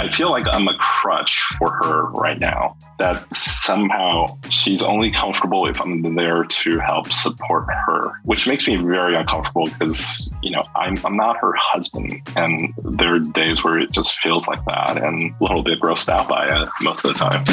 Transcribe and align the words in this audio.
I 0.00 0.08
feel 0.08 0.30
like 0.30 0.46
I'm 0.50 0.66
a 0.66 0.74
crutch 0.78 1.44
for 1.58 1.70
her 1.70 2.06
right 2.12 2.40
now. 2.40 2.74
That 2.98 3.36
somehow 3.36 4.28
she's 4.48 4.80
only 4.80 5.10
comfortable 5.10 5.66
if 5.66 5.78
I'm 5.78 6.14
there 6.14 6.42
to 6.42 6.78
help 6.78 7.12
support 7.12 7.66
her, 7.70 8.12
which 8.24 8.46
makes 8.46 8.66
me 8.66 8.76
very 8.76 9.14
uncomfortable 9.14 9.66
because, 9.66 10.30
you 10.42 10.52
know, 10.52 10.62
I'm, 10.74 10.96
I'm 11.04 11.18
not 11.18 11.36
her 11.36 11.52
husband. 11.54 12.14
And 12.34 12.72
there 12.82 13.16
are 13.16 13.18
days 13.18 13.62
where 13.62 13.78
it 13.78 13.92
just 13.92 14.18
feels 14.20 14.46
like 14.48 14.64
that 14.64 14.96
and 14.96 15.34
a 15.38 15.44
little 15.44 15.62
bit 15.62 15.80
grossed 15.80 16.08
out 16.08 16.26
by 16.26 16.46
it 16.46 16.68
most 16.80 17.04
of 17.04 17.12
the 17.12 17.18
time. 17.18 17.44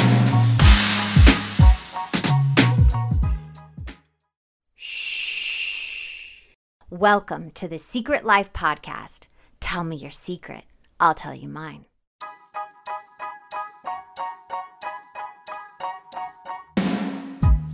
Welcome 6.88 7.50
to 7.50 7.68
the 7.68 7.78
Secret 7.78 8.24
Life 8.24 8.54
Podcast. 8.54 9.24
Tell 9.60 9.84
me 9.84 9.96
your 9.96 10.10
secret. 10.10 10.64
I'll 10.98 11.14
tell 11.14 11.34
you 11.34 11.46
mine. 11.46 11.87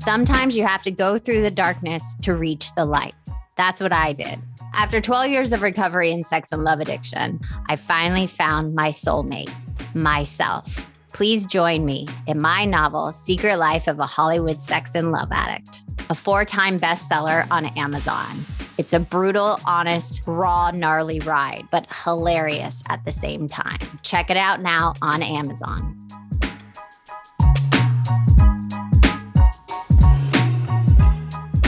Sometimes 0.04 0.54
you 0.54 0.66
have 0.66 0.82
to 0.82 0.90
go 0.90 1.16
through 1.16 1.40
the 1.40 1.50
darkness 1.50 2.14
to 2.16 2.34
reach 2.34 2.74
the 2.74 2.84
light. 2.84 3.14
That's 3.56 3.80
what 3.80 3.90
I 3.90 4.12
did. 4.12 4.38
After 4.74 5.00
12 5.00 5.30
years 5.30 5.50
of 5.54 5.62
recovery 5.62 6.10
in 6.10 6.24
sex 6.24 6.52
and 6.52 6.62
love 6.62 6.80
addiction, 6.80 7.40
I 7.70 7.77
finally 7.77 8.27
found 8.27 8.74
my 8.74 8.90
soulmate, 8.90 9.50
myself. 9.94 10.90
Please 11.14 11.46
join 11.46 11.86
me 11.86 12.06
in 12.27 12.38
my 12.38 12.66
novel, 12.66 13.12
Secret 13.12 13.56
Life 13.56 13.88
of 13.88 13.98
a 13.98 14.04
Hollywood 14.04 14.60
Sex 14.60 14.94
and 14.94 15.10
Love 15.10 15.32
Addict, 15.32 15.82
a 16.10 16.14
four 16.14 16.44
time 16.44 16.78
bestseller 16.78 17.46
on 17.50 17.64
Amazon. 17.78 18.44
It's 18.77 18.92
a 18.92 19.00
brutal, 19.00 19.58
honest, 19.64 20.20
raw, 20.27 20.70
gnarly 20.70 21.20
ride, 21.20 21.66
but 21.70 21.86
hilarious 22.05 22.82
at 22.91 23.02
the 23.06 23.12
same 23.12 23.48
time. 23.48 23.78
Check 24.02 24.28
it 24.28 24.36
out 24.36 24.60
now 24.60 24.92
on 25.00 25.22
Amazon. 25.22 26.03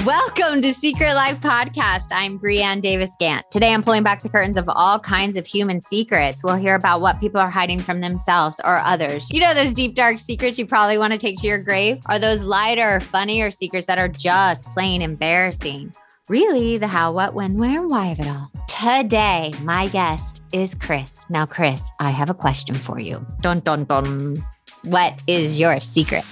Welcome 0.06 0.62
to 0.62 0.72
Secret 0.72 1.14
Life 1.14 1.40
Podcast. 1.40 2.10
I'm 2.12 2.38
Brianne 2.38 2.80
Davis 2.80 3.10
Gantt. 3.20 3.42
Today 3.50 3.74
I'm 3.74 3.82
pulling 3.82 4.04
back 4.04 4.22
the 4.22 4.28
curtains 4.28 4.56
of 4.56 4.68
all 4.68 5.00
kinds 5.00 5.36
of 5.36 5.44
human 5.44 5.82
secrets. 5.82 6.44
We'll 6.44 6.54
hear 6.54 6.76
about 6.76 7.00
what 7.00 7.18
people 7.18 7.40
are 7.40 7.50
hiding 7.50 7.80
from 7.80 8.00
themselves 8.00 8.60
or 8.62 8.76
others. 8.76 9.28
You 9.32 9.40
know 9.40 9.52
those 9.52 9.72
deep, 9.72 9.96
dark 9.96 10.20
secrets 10.20 10.60
you 10.60 10.66
probably 10.66 10.96
want 10.96 11.12
to 11.12 11.18
take 11.18 11.38
to 11.38 11.48
your 11.48 11.58
grave? 11.58 12.04
Are 12.06 12.20
those 12.20 12.44
lighter, 12.44 13.00
funnier 13.00 13.50
secrets 13.50 13.88
that 13.88 13.98
are 13.98 14.06
just 14.06 14.66
plain 14.66 15.02
embarrassing? 15.02 15.92
Really, 16.28 16.78
the 16.78 16.86
how, 16.86 17.10
what, 17.10 17.34
when, 17.34 17.58
where, 17.58 17.80
and 17.80 17.90
why 17.90 18.06
of 18.06 18.20
it 18.20 18.28
all. 18.28 18.48
Today, 18.68 19.52
my 19.62 19.88
guest 19.88 20.40
is 20.52 20.76
Chris. 20.76 21.28
Now, 21.30 21.46
Chris, 21.46 21.90
I 21.98 22.10
have 22.10 22.30
a 22.30 22.34
question 22.34 22.76
for 22.76 23.00
you. 23.00 23.26
Dun 23.40 23.58
dun 23.58 23.82
dun. 23.86 24.46
What 24.82 25.20
is 25.26 25.58
your 25.58 25.80
secret? 25.80 26.24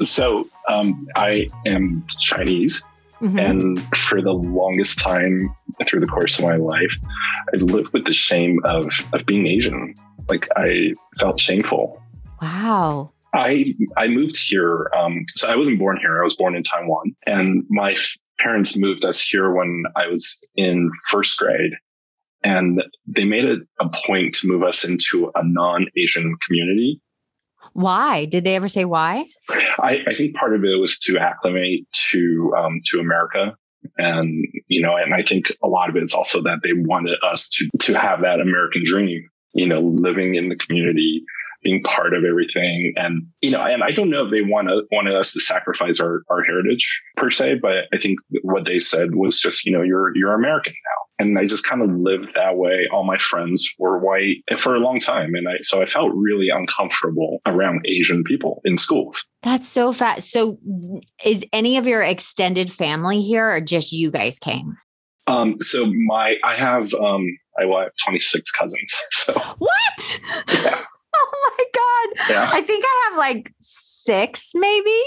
So, 0.00 0.48
um, 0.68 1.08
I 1.16 1.48
am 1.66 2.06
Chinese. 2.20 2.84
Mm-hmm. 3.20 3.38
And 3.38 3.96
for 3.96 4.20
the 4.20 4.32
longest 4.32 4.98
time 4.98 5.54
through 5.86 6.00
the 6.00 6.06
course 6.06 6.38
of 6.38 6.44
my 6.44 6.56
life, 6.56 6.94
I 7.52 7.56
lived 7.56 7.92
with 7.92 8.04
the 8.04 8.12
shame 8.12 8.58
of, 8.64 8.86
of 9.12 9.24
being 9.26 9.46
Asian. 9.46 9.94
Like 10.28 10.48
I 10.56 10.94
felt 11.18 11.40
shameful. 11.40 12.02
Wow. 12.42 13.12
I 13.32 13.74
I 13.96 14.08
moved 14.08 14.36
here. 14.36 14.90
Um, 14.96 15.24
so 15.34 15.48
I 15.48 15.56
wasn't 15.56 15.78
born 15.78 15.98
here. 16.00 16.20
I 16.20 16.22
was 16.22 16.34
born 16.34 16.56
in 16.56 16.62
Taiwan, 16.62 17.14
and 17.26 17.64
my 17.68 17.92
f- 17.92 18.12
parents 18.38 18.76
moved 18.76 19.04
us 19.04 19.20
here 19.20 19.52
when 19.52 19.84
I 19.94 20.06
was 20.06 20.40
in 20.56 20.90
first 21.10 21.38
grade, 21.38 21.72
and 22.42 22.82
they 23.06 23.24
made 23.24 23.44
it 23.44 23.60
a 23.80 23.88
point 24.06 24.34
to 24.36 24.48
move 24.48 24.62
us 24.62 24.84
into 24.84 25.30
a 25.34 25.42
non-Asian 25.44 26.36
community. 26.46 27.00
Why 27.76 28.24
did 28.24 28.44
they 28.44 28.56
ever 28.56 28.68
say 28.68 28.86
why? 28.86 29.26
I, 29.50 30.00
I 30.08 30.14
think 30.14 30.34
part 30.34 30.54
of 30.54 30.64
it 30.64 30.80
was 30.80 30.98
to 31.00 31.18
acclimate 31.18 31.86
to 32.10 32.54
um, 32.56 32.80
to 32.86 33.00
America, 33.00 33.54
and 33.98 34.46
you 34.68 34.80
know, 34.80 34.96
and 34.96 35.14
I 35.14 35.22
think 35.22 35.52
a 35.62 35.68
lot 35.68 35.90
of 35.90 35.96
it 35.96 36.02
is 36.02 36.14
also 36.14 36.42
that 36.42 36.60
they 36.62 36.72
wanted 36.72 37.18
us 37.22 37.50
to 37.50 37.68
to 37.80 37.98
have 37.98 38.22
that 38.22 38.40
American 38.40 38.82
dream. 38.86 39.28
You 39.52 39.66
know, 39.66 39.80
living 39.80 40.36
in 40.36 40.48
the 40.48 40.56
community, 40.56 41.22
being 41.66 41.82
part 41.82 42.14
of 42.14 42.24
everything, 42.24 42.92
and 42.96 43.26
you 43.40 43.50
know, 43.50 43.60
and 43.60 43.82
I 43.82 43.90
don't 43.90 44.10
know 44.10 44.24
if 44.24 44.30
they 44.30 44.42
want 44.42 44.68
wanted 44.92 45.14
us 45.14 45.32
to 45.32 45.40
sacrifice 45.40 46.00
our 46.00 46.22
our 46.30 46.42
heritage 46.44 46.86
per 47.16 47.30
se, 47.30 47.56
but 47.60 47.86
I 47.92 47.98
think 47.98 48.18
what 48.42 48.64
they 48.64 48.78
said 48.78 49.14
was 49.14 49.40
just, 49.40 49.64
you 49.64 49.72
know, 49.72 49.82
you're 49.82 50.16
you're 50.16 50.34
American 50.34 50.74
now 50.74 51.06
and 51.18 51.38
I 51.38 51.46
just 51.46 51.66
kind 51.66 51.82
of 51.82 51.90
lived 51.90 52.34
that 52.34 52.56
way. 52.56 52.86
All 52.92 53.04
my 53.04 53.18
friends 53.18 53.68
were 53.78 53.98
white 53.98 54.42
for 54.58 54.74
a 54.74 54.78
long 54.78 54.98
time. 54.98 55.34
And 55.34 55.48
I, 55.48 55.54
so 55.62 55.80
I 55.80 55.86
felt 55.86 56.12
really 56.14 56.48
uncomfortable 56.50 57.40
around 57.46 57.86
Asian 57.86 58.22
people 58.22 58.60
in 58.64 58.76
schools. 58.76 59.24
That's 59.42 59.66
so 59.66 59.92
fast. 59.92 60.30
So 60.30 60.58
is 61.24 61.44
any 61.52 61.78
of 61.78 61.86
your 61.86 62.02
extended 62.02 62.70
family 62.70 63.22
here 63.22 63.48
or 63.48 63.60
just 63.60 63.92
you 63.92 64.10
guys 64.10 64.38
came? 64.38 64.76
Um, 65.26 65.56
so 65.60 65.86
my, 65.86 66.36
I 66.44 66.54
have, 66.54 66.92
um, 66.94 67.26
I 67.58 67.62
have 67.62 67.92
26 68.04 68.50
cousins. 68.52 68.94
So 69.12 69.32
what? 69.58 70.20
Yeah. 70.52 70.82
oh 71.32 71.54
my 71.58 71.64
God. 71.74 72.30
Yeah. 72.30 72.50
I 72.52 72.60
think 72.62 72.84
I 72.86 73.08
have 73.08 73.18
like 73.18 73.52
six, 73.60 74.52
maybe 74.54 75.00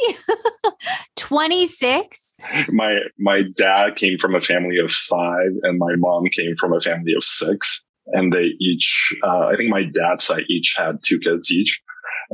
26. 1.16 2.36
My 2.70 3.00
my 3.18 3.42
dad 3.56 3.96
came 3.96 4.18
from 4.19 4.36
a 4.36 4.42
family 4.42 4.78
of 4.78 4.92
five, 4.92 5.52
and 5.64 5.80
my 5.80 5.96
mom 5.98 6.25
came 6.31 6.56
from 6.59 6.74
a 6.74 6.80
family 6.80 7.14
of 7.16 7.24
six. 7.24 7.84
And 8.12 8.34
they 8.34 8.53
each, 8.59 9.14
uh, 9.24 9.48
I 9.48 9.56
think 9.56 9.69
my 9.69 9.84
dad's 9.84 10.24
side 10.24 10.44
each 10.50 10.74
had 10.75 10.98
two 11.06 11.19
kids 11.19 11.52
each, 11.52 11.80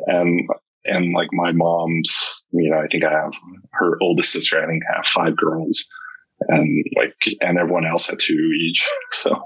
and 0.08 0.47
and 0.85 1.14
like 1.14 1.28
my 1.34 1.52
mom's, 1.52 2.46
you 2.52 2.69
know, 2.69 2.78
I 2.78 2.88
think 2.88 3.03
I 3.03 3.12
have 3.12 3.34
her 3.74 3.97
oldest 4.02 4.31
sister. 4.31 4.62
I 4.62 4.68
think 4.68 4.84
I 4.90 4.97
have 4.97 5.08
five 5.08 5.35
girls, 5.35 5.85
and 6.47 6.85
like 6.96 7.16
and 7.41 7.58
everyone 7.58 7.85
else 7.85 8.08
had 8.08 8.19
two 8.19 8.52
each. 8.62 8.88
So. 9.12 9.44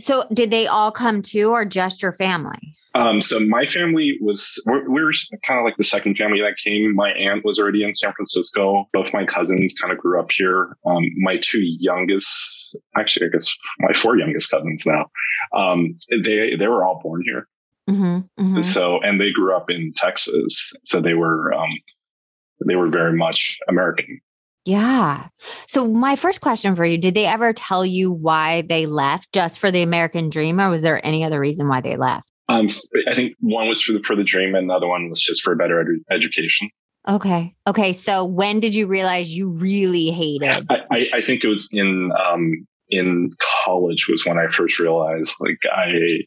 So 0.00 0.24
did 0.32 0.50
they 0.50 0.66
all 0.66 0.90
come 0.90 1.22
too, 1.22 1.50
or 1.50 1.64
just 1.64 2.02
your 2.02 2.12
family? 2.12 2.74
Um, 2.94 3.20
so 3.20 3.40
my 3.40 3.64
family 3.66 4.18
was 4.20 4.62
we're, 4.66 4.88
we're 4.88 5.12
kind 5.46 5.58
of 5.58 5.64
like 5.64 5.76
the 5.76 5.84
second 5.84 6.16
family 6.16 6.40
that 6.40 6.56
came. 6.62 6.94
My 6.94 7.10
aunt 7.12 7.44
was 7.44 7.58
already 7.58 7.84
in 7.84 7.94
San 7.94 8.12
Francisco. 8.12 8.86
Both 8.92 9.14
my 9.14 9.24
cousins 9.24 9.74
kind 9.80 9.92
of 9.92 9.98
grew 9.98 10.20
up 10.20 10.30
here. 10.30 10.76
Um, 10.84 11.02
my 11.18 11.38
two 11.38 11.60
youngest, 11.62 12.76
actually, 12.96 13.26
I 13.26 13.30
guess 13.30 13.54
my 13.78 13.92
four 13.94 14.18
youngest 14.18 14.50
cousins 14.50 14.84
now, 14.86 15.06
um, 15.56 15.98
they 16.22 16.54
they 16.56 16.68
were 16.68 16.84
all 16.84 17.00
born 17.02 17.22
here. 17.24 17.48
Mm-hmm, 17.88 18.42
mm-hmm. 18.42 18.62
So 18.62 19.00
and 19.00 19.20
they 19.20 19.32
grew 19.32 19.56
up 19.56 19.70
in 19.70 19.92
Texas, 19.96 20.72
so 20.84 21.00
they 21.00 21.14
were 21.14 21.52
um, 21.54 21.70
they 22.66 22.76
were 22.76 22.88
very 22.88 23.16
much 23.16 23.56
American. 23.68 24.20
Yeah. 24.64 25.28
So 25.66 25.88
my 25.88 26.14
first 26.14 26.40
question 26.40 26.76
for 26.76 26.84
you, 26.84 26.96
did 26.96 27.14
they 27.14 27.26
ever 27.26 27.52
tell 27.52 27.84
you 27.84 28.12
why 28.12 28.62
they 28.62 28.86
left 28.86 29.32
just 29.32 29.58
for 29.58 29.72
the 29.72 29.82
American 29.82 30.28
dream 30.28 30.60
or 30.60 30.70
was 30.70 30.82
there 30.82 31.04
any 31.04 31.24
other 31.24 31.40
reason 31.40 31.68
why 31.68 31.80
they 31.80 31.96
left? 31.96 32.31
Um, 32.52 32.68
I 33.08 33.14
think 33.14 33.34
one 33.40 33.68
was 33.68 33.80
for 33.80 33.92
the 33.92 34.02
for 34.02 34.16
the 34.16 34.24
dream, 34.24 34.54
and 34.54 34.68
the 34.68 34.74
other 34.74 34.88
one 34.88 35.08
was 35.08 35.20
just 35.20 35.42
for 35.42 35.52
a 35.52 35.56
better 35.56 35.84
education. 36.10 36.68
Okay. 37.08 37.54
Okay. 37.66 37.92
So 37.92 38.24
when 38.24 38.60
did 38.60 38.74
you 38.74 38.86
realize 38.86 39.36
you 39.36 39.48
really 39.48 40.10
hated? 40.10 40.66
I, 40.70 40.82
I, 40.90 41.08
I 41.14 41.20
think 41.20 41.42
it 41.42 41.48
was 41.48 41.68
in 41.72 42.12
um, 42.12 42.66
in 42.90 43.30
college 43.64 44.06
was 44.08 44.24
when 44.24 44.38
I 44.38 44.46
first 44.46 44.78
realized 44.78 45.34
like 45.40 45.58
I 45.72 46.20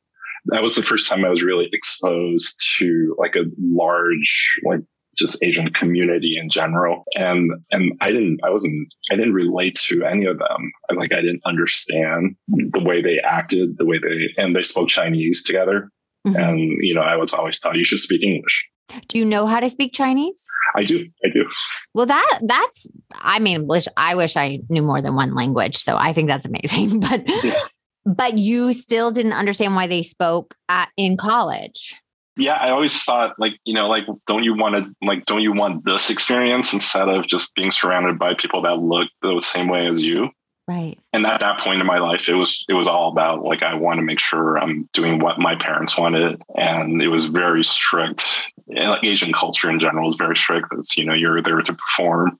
that 0.48 0.62
was 0.62 0.76
the 0.76 0.84
first 0.84 1.10
time 1.10 1.24
I 1.24 1.30
was 1.30 1.42
really 1.42 1.70
exposed 1.72 2.64
to 2.78 3.16
like 3.18 3.36
a 3.36 3.46
large 3.60 4.60
like 4.66 4.82
just 5.18 5.42
Asian 5.42 5.72
community 5.74 6.38
in 6.38 6.50
general. 6.50 7.06
And 7.16 7.52
and 7.72 7.94
I 8.02 8.08
didn't 8.08 8.42
I 8.44 8.50
wasn't 8.50 8.94
I 9.12 9.16
didn't 9.16 9.34
relate 9.34 9.76
to 9.86 10.04
any 10.04 10.26
of 10.26 10.40
them. 10.40 10.72
I, 10.90 10.96
like 10.96 11.14
I 11.14 11.22
didn't 11.22 11.42
understand 11.46 12.36
the 12.48 12.84
way 12.84 13.02
they 13.02 13.20
acted, 13.20 13.78
the 13.78 13.86
way 13.86 13.98
they 13.98 14.42
and 14.42 14.56
they 14.56 14.62
spoke 14.62 14.90
Chinese 14.90 15.42
together. 15.44 15.90
Mm-hmm. 16.26 16.36
And, 16.36 16.60
you 16.82 16.96
know, 16.96 17.02
I 17.02 17.16
was 17.16 17.34
always 17.34 17.60
taught 17.60 17.76
you 17.76 17.86
should 17.86 18.00
speak 18.00 18.24
English. 18.24 18.66
Do 19.08 19.18
you 19.18 19.26
know 19.26 19.46
how 19.48 19.60
to 19.60 19.70
speak 19.70 19.94
Chinese? 19.94 20.46
I 20.76 20.84
do. 20.84 21.08
I 21.24 21.30
do. 21.30 21.46
Well, 21.94 22.06
that 22.06 22.40
that's 22.44 22.88
I 23.14 23.40
mean, 23.40 23.68
I 23.98 24.16
wish 24.16 24.38
I 24.38 24.60
knew 24.70 24.84
more 24.84 25.02
than 25.02 25.16
one 25.16 25.34
language. 25.34 25.76
So 25.78 25.98
I 25.98 26.14
think 26.14 26.30
that's 26.30 26.46
amazing. 26.46 27.00
But 27.06 27.24
yeah. 27.44 27.60
but 28.06 28.38
you 28.38 28.74
still 28.74 29.12
didn't 29.12 29.34
understand 29.34 29.76
why 29.76 29.88
they 29.88 30.04
spoke 30.04 30.56
at, 30.70 30.90
in 30.98 31.18
college. 31.18 31.96
Yeah, 32.38 32.56
I 32.56 32.70
always 32.70 33.02
thought 33.02 33.36
like, 33.40 33.54
you 33.64 33.74
know, 33.74 33.88
like 33.88 34.06
don't 34.28 34.44
you 34.44 34.56
want 34.56 34.76
to 34.76 34.92
like 35.06 35.26
don't 35.26 35.42
you 35.42 35.54
want 35.54 35.86
this 35.86 36.10
experience 36.10 36.74
instead 36.74 37.08
of 37.08 37.28
just 37.28 37.56
being 37.56 37.72
surrounded 37.72 38.20
by 38.20 38.34
people 38.34 38.62
that 38.64 38.78
look 38.78 39.08
the 39.22 39.40
same 39.40 39.68
way 39.68 39.88
as 39.88 40.02
you? 40.02 40.30
Right. 40.68 40.98
And 41.14 41.28
at 41.28 41.42
that 41.42 41.60
point 41.60 41.80
in 41.80 41.86
my 41.86 42.00
life, 42.00 42.28
it 42.28 42.34
was 42.34 42.66
it 42.68 42.74
was 42.74 42.88
all 42.88 43.12
about 43.12 43.44
like 43.44 43.62
I 43.62 43.76
want 43.76 44.00
to 44.00 44.04
make 44.04 44.20
sure 44.20 44.58
I'm 44.58 44.90
doing 44.94 45.20
what 45.20 45.38
my 45.38 45.56
parents 45.56 45.96
wanted, 45.96 46.42
and 46.56 47.02
it 47.02 47.10
was 47.10 47.28
very 47.28 47.64
strict. 47.64 48.24
And 48.70 48.90
like 48.90 49.04
Asian 49.04 49.32
culture 49.32 49.70
in 49.70 49.80
general 49.80 50.08
is 50.08 50.16
very 50.16 50.36
strict. 50.36 50.68
It's 50.72 50.98
you 50.98 51.06
know 51.06 51.14
you're 51.14 51.42
there 51.42 51.62
to 51.62 51.74
perform, 51.74 52.40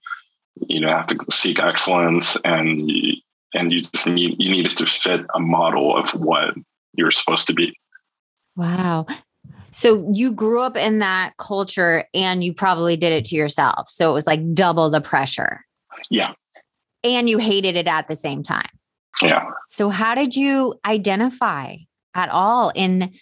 you 0.56 0.80
know 0.80 0.90
have 0.90 1.06
to 1.08 1.20
seek 1.30 1.60
excellence, 1.60 2.36
and 2.44 2.90
you, 2.90 3.14
and 3.54 3.72
you 3.72 3.84
just 3.84 4.08
need 4.08 4.36
you 4.40 4.50
needed 4.50 4.76
to 4.78 4.88
fit 4.88 5.22
a 5.36 5.40
model 5.40 5.96
of 5.96 6.10
what 6.16 6.56
you're 6.94 7.12
supposed 7.12 7.46
to 7.48 7.54
be. 7.54 7.78
Wow. 8.56 9.06
So 9.72 10.10
you 10.14 10.32
grew 10.32 10.62
up 10.62 10.78
in 10.78 11.00
that 11.00 11.34
culture 11.38 12.06
and 12.14 12.44
you 12.44 12.54
probably 12.54 12.96
did 12.96 13.12
it 13.12 13.26
to 13.26 13.36
yourself. 13.36 13.90
So 13.90 14.10
it 14.10 14.14
was 14.14 14.26
like 14.26 14.54
double 14.54 14.90
the 14.90 15.02
pressure. 15.02 15.66
Yeah. 16.10 16.34
And 17.06 17.30
you 17.30 17.38
hated 17.38 17.76
it 17.76 17.88
at 17.88 18.08
the 18.08 18.16
same 18.16 18.44
time. 18.44 18.70
Yeah. 19.22 19.46
So 19.68 19.90
how 19.90 20.16
did 20.16 20.36
you 20.36 20.76
identify 20.86 21.78
at 22.14 22.30
all 22.30 22.72
in 22.76 23.14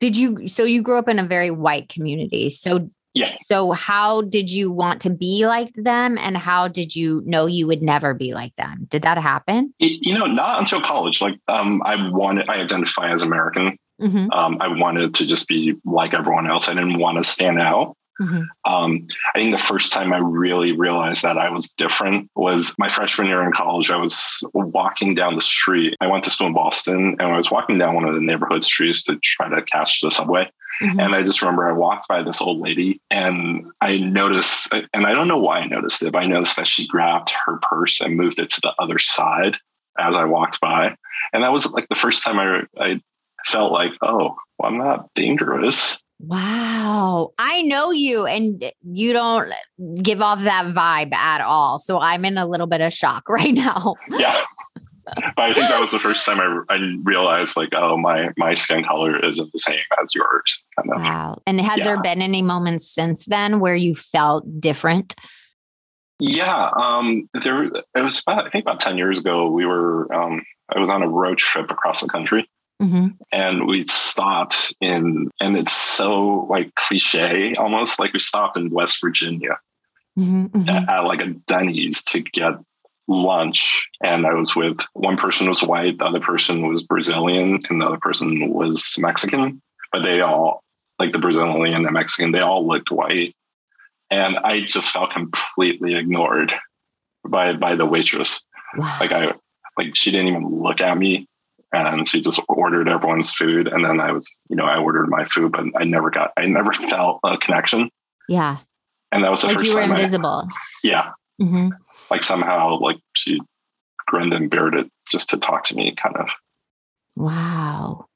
did 0.00 0.16
you 0.16 0.48
so 0.48 0.64
you 0.64 0.82
grew 0.82 0.98
up 0.98 1.08
in 1.08 1.18
a 1.18 1.26
very 1.26 1.50
white 1.50 1.88
community. 1.88 2.50
So 2.50 2.90
yeah. 3.14 3.30
So 3.44 3.72
how 3.72 4.22
did 4.22 4.50
you 4.50 4.72
want 4.72 5.00
to 5.02 5.10
be 5.10 5.46
like 5.46 5.72
them 5.74 6.18
and 6.18 6.36
how 6.36 6.66
did 6.66 6.96
you 6.96 7.22
know 7.24 7.46
you 7.46 7.66
would 7.68 7.82
never 7.82 8.12
be 8.12 8.34
like 8.34 8.54
them? 8.56 8.86
Did 8.88 9.02
that 9.02 9.18
happen? 9.18 9.72
It, 9.78 10.04
you 10.04 10.18
know, 10.18 10.26
not 10.26 10.58
until 10.58 10.80
college. 10.80 11.20
Like 11.20 11.38
um 11.48 11.82
I 11.84 12.10
wanted 12.10 12.48
I 12.48 12.56
identify 12.56 13.12
as 13.12 13.22
American. 13.22 13.78
Mm-hmm. 14.00 14.30
Um, 14.32 14.58
I 14.60 14.68
wanted 14.68 15.14
to 15.14 15.26
just 15.26 15.46
be 15.46 15.74
like 15.84 16.14
everyone 16.14 16.50
else. 16.50 16.68
I 16.68 16.74
didn't 16.74 16.98
want 16.98 17.22
to 17.22 17.28
stand 17.28 17.60
out. 17.60 17.96
Mm-hmm. 18.20 18.72
Um, 18.72 19.06
I 19.34 19.38
think 19.38 19.56
the 19.56 19.62
first 19.62 19.92
time 19.92 20.12
I 20.12 20.18
really 20.18 20.72
realized 20.72 21.22
that 21.22 21.38
I 21.38 21.50
was 21.50 21.72
different 21.72 22.30
was 22.36 22.74
my 22.78 22.88
freshman 22.88 23.26
year 23.26 23.42
in 23.42 23.52
college. 23.52 23.90
I 23.90 23.96
was 23.96 24.42
walking 24.52 25.14
down 25.14 25.34
the 25.34 25.40
street. 25.40 25.96
I 26.00 26.06
went 26.06 26.24
to 26.24 26.30
school 26.30 26.46
in 26.46 26.54
Boston 26.54 27.16
and 27.18 27.22
I 27.22 27.36
was 27.36 27.50
walking 27.50 27.78
down 27.78 27.94
one 27.94 28.04
of 28.04 28.14
the 28.14 28.20
neighborhood 28.20 28.62
streets 28.62 29.02
to 29.04 29.18
try 29.22 29.48
to 29.48 29.62
catch 29.62 30.00
the 30.00 30.10
subway. 30.10 30.48
Mm-hmm. 30.80 31.00
And 31.00 31.14
I 31.14 31.22
just 31.22 31.40
remember 31.42 31.68
I 31.68 31.72
walked 31.72 32.08
by 32.08 32.22
this 32.22 32.40
old 32.40 32.60
lady 32.60 33.00
and 33.10 33.66
I 33.80 33.98
noticed, 33.98 34.72
and 34.72 35.06
I 35.06 35.12
don't 35.12 35.28
know 35.28 35.38
why 35.38 35.58
I 35.58 35.66
noticed 35.66 36.02
it, 36.02 36.12
but 36.12 36.22
I 36.22 36.26
noticed 36.26 36.56
that 36.56 36.66
she 36.66 36.86
grabbed 36.86 37.32
her 37.46 37.58
purse 37.62 38.00
and 38.00 38.16
moved 38.16 38.40
it 38.40 38.50
to 38.50 38.60
the 38.60 38.74
other 38.78 38.98
side 38.98 39.56
as 39.98 40.16
I 40.16 40.24
walked 40.24 40.60
by. 40.60 40.96
And 41.32 41.42
that 41.42 41.52
was 41.52 41.70
like 41.72 41.88
the 41.88 41.94
first 41.94 42.24
time 42.24 42.38
I, 42.38 42.62
I 42.78 43.00
felt 43.46 43.72
like, 43.72 43.92
oh, 44.02 44.36
well, 44.58 44.70
I'm 44.70 44.78
not 44.78 45.12
dangerous. 45.14 45.98
Wow. 46.26 47.32
I 47.38 47.62
know 47.62 47.90
you 47.90 48.26
and 48.26 48.64
you 48.82 49.12
don't 49.12 49.52
give 50.02 50.22
off 50.22 50.42
that 50.42 50.66
vibe 50.66 51.12
at 51.12 51.40
all. 51.40 51.78
So 51.78 51.98
I'm 52.00 52.24
in 52.24 52.38
a 52.38 52.46
little 52.46 52.66
bit 52.66 52.80
of 52.80 52.92
shock 52.92 53.28
right 53.28 53.52
now. 53.52 53.94
Yeah. 54.10 54.40
but 55.04 55.38
I 55.38 55.52
think 55.52 55.68
that 55.68 55.80
was 55.80 55.90
the 55.90 55.98
first 55.98 56.24
time 56.24 56.40
I, 56.40 56.74
I 56.74 56.78
realized 57.02 57.56
like, 57.56 57.70
oh, 57.74 57.96
my 57.96 58.30
my 58.38 58.54
skin 58.54 58.84
color 58.84 59.22
isn't 59.24 59.52
the 59.52 59.58
same 59.58 59.80
as 60.02 60.14
yours. 60.14 60.64
Kind 60.76 60.90
of. 60.94 61.02
Wow. 61.02 61.42
And 61.46 61.60
has 61.60 61.78
yeah. 61.78 61.84
there 61.84 62.02
been 62.02 62.22
any 62.22 62.42
moments 62.42 62.88
since 62.88 63.26
then 63.26 63.60
where 63.60 63.76
you 63.76 63.94
felt 63.94 64.44
different? 64.60 65.14
Yeah. 66.20 66.70
Um 66.76 67.28
there 67.42 67.64
it 67.64 67.84
was 67.94 68.20
about 68.20 68.46
I 68.46 68.50
think 68.50 68.64
about 68.64 68.80
10 68.80 68.96
years 68.96 69.18
ago, 69.18 69.50
we 69.50 69.66
were 69.66 70.12
um 70.14 70.42
I 70.74 70.78
was 70.78 70.88
on 70.88 71.02
a 71.02 71.08
road 71.08 71.38
trip 71.38 71.70
across 71.70 72.00
the 72.00 72.08
country 72.08 72.48
Mm-hmm. 72.82 73.08
And 73.32 73.66
we 73.66 73.84
stopped 73.88 74.74
in, 74.80 75.30
and 75.40 75.56
it's 75.56 75.72
so 75.72 76.46
like 76.50 76.74
cliche 76.74 77.54
almost 77.54 77.98
like 77.98 78.12
we 78.12 78.18
stopped 78.18 78.56
in 78.56 78.70
West 78.70 79.00
Virginia 79.00 79.58
mm-hmm, 80.18 80.46
mm-hmm. 80.46 80.68
At, 80.68 80.88
at, 80.88 81.04
like 81.04 81.20
a 81.20 81.28
Denny's 81.46 82.02
to 82.04 82.20
get 82.20 82.54
lunch. 83.06 83.86
And 84.02 84.26
I 84.26 84.34
was 84.34 84.56
with 84.56 84.78
one 84.92 85.16
person 85.16 85.48
was 85.48 85.62
white, 85.62 85.98
the 85.98 86.06
other 86.06 86.20
person 86.20 86.66
was 86.66 86.82
Brazilian, 86.82 87.60
and 87.70 87.80
the 87.80 87.86
other 87.86 87.98
person 87.98 88.50
was 88.50 88.96
Mexican. 88.98 89.62
But 89.92 90.02
they 90.02 90.20
all, 90.20 90.62
like 90.98 91.12
the 91.12 91.18
Brazilian 91.18 91.74
and 91.74 91.86
the 91.86 91.92
Mexican, 91.92 92.32
they 92.32 92.40
all 92.40 92.66
looked 92.66 92.90
white. 92.90 93.34
And 94.10 94.36
I 94.38 94.60
just 94.60 94.90
felt 94.90 95.12
completely 95.12 95.94
ignored 95.94 96.52
by 97.26 97.52
by 97.54 97.76
the 97.76 97.86
waitress. 97.86 98.42
Wow. 98.76 98.96
Like 99.00 99.12
I 99.12 99.32
like 99.78 99.94
she 99.94 100.10
didn't 100.10 100.28
even 100.28 100.46
look 100.46 100.80
at 100.80 100.98
me 100.98 101.26
and 101.74 102.08
she 102.08 102.20
just 102.20 102.40
ordered 102.48 102.88
everyone's 102.88 103.32
food. 103.32 103.68
And 103.68 103.84
then 103.84 104.00
i 104.00 104.12
was 104.12 104.28
you 104.48 104.56
know 104.56 104.64
i 104.64 104.78
ordered 104.78 105.08
my 105.08 105.24
food 105.24 105.52
but 105.52 105.64
i 105.76 105.84
never 105.84 106.10
got 106.10 106.32
i 106.36 106.46
never 106.46 106.72
felt 106.90 107.20
a 107.24 107.36
connection. 107.38 107.90
Yeah. 108.28 108.58
And 109.12 109.22
that 109.22 109.30
was 109.30 109.42
the 109.42 109.48
like 109.48 109.58
first 109.58 109.68
you 109.68 109.74
were 109.74 109.82
time 109.82 109.92
invisible. 109.92 110.48
I, 110.50 110.56
yeah. 110.82 111.10
Mm-hmm. 111.42 111.70
like 112.12 112.22
somehow 112.22 112.78
like 112.78 112.98
she 113.16 113.40
grinned 114.06 114.32
and 114.32 114.48
bared 114.48 114.76
it 114.76 114.86
just 115.10 115.30
to 115.30 115.36
talk 115.36 115.64
to 115.64 115.74
me 115.74 115.94
kind 115.96 116.16
of. 116.16 116.28
Wow. 117.16 118.06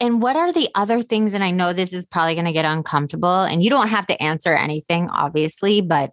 And 0.00 0.22
what 0.22 0.34
are 0.34 0.50
the 0.52 0.68
other 0.74 1.02
things 1.02 1.34
and 1.34 1.44
i 1.44 1.50
know 1.50 1.72
this 1.72 1.92
is 1.92 2.06
probably 2.06 2.34
going 2.34 2.46
to 2.46 2.52
get 2.52 2.64
uncomfortable 2.64 3.42
and 3.42 3.62
you 3.62 3.70
don't 3.70 3.88
have 3.88 4.06
to 4.08 4.22
answer 4.22 4.54
anything 4.54 5.08
obviously 5.10 5.80
but 5.80 6.12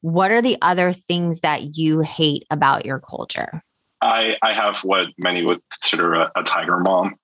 what 0.00 0.30
are 0.30 0.42
the 0.42 0.56
other 0.62 0.92
things 0.92 1.40
that 1.40 1.76
you 1.76 2.00
hate 2.00 2.44
about 2.50 2.84
your 2.84 2.98
culture 2.98 3.62
I, 4.02 4.36
I 4.42 4.52
have 4.52 4.78
what 4.78 5.06
many 5.16 5.44
would 5.44 5.60
consider 5.70 6.14
a, 6.14 6.32
a 6.36 6.42
tiger 6.42 6.78
mom. 6.80 7.14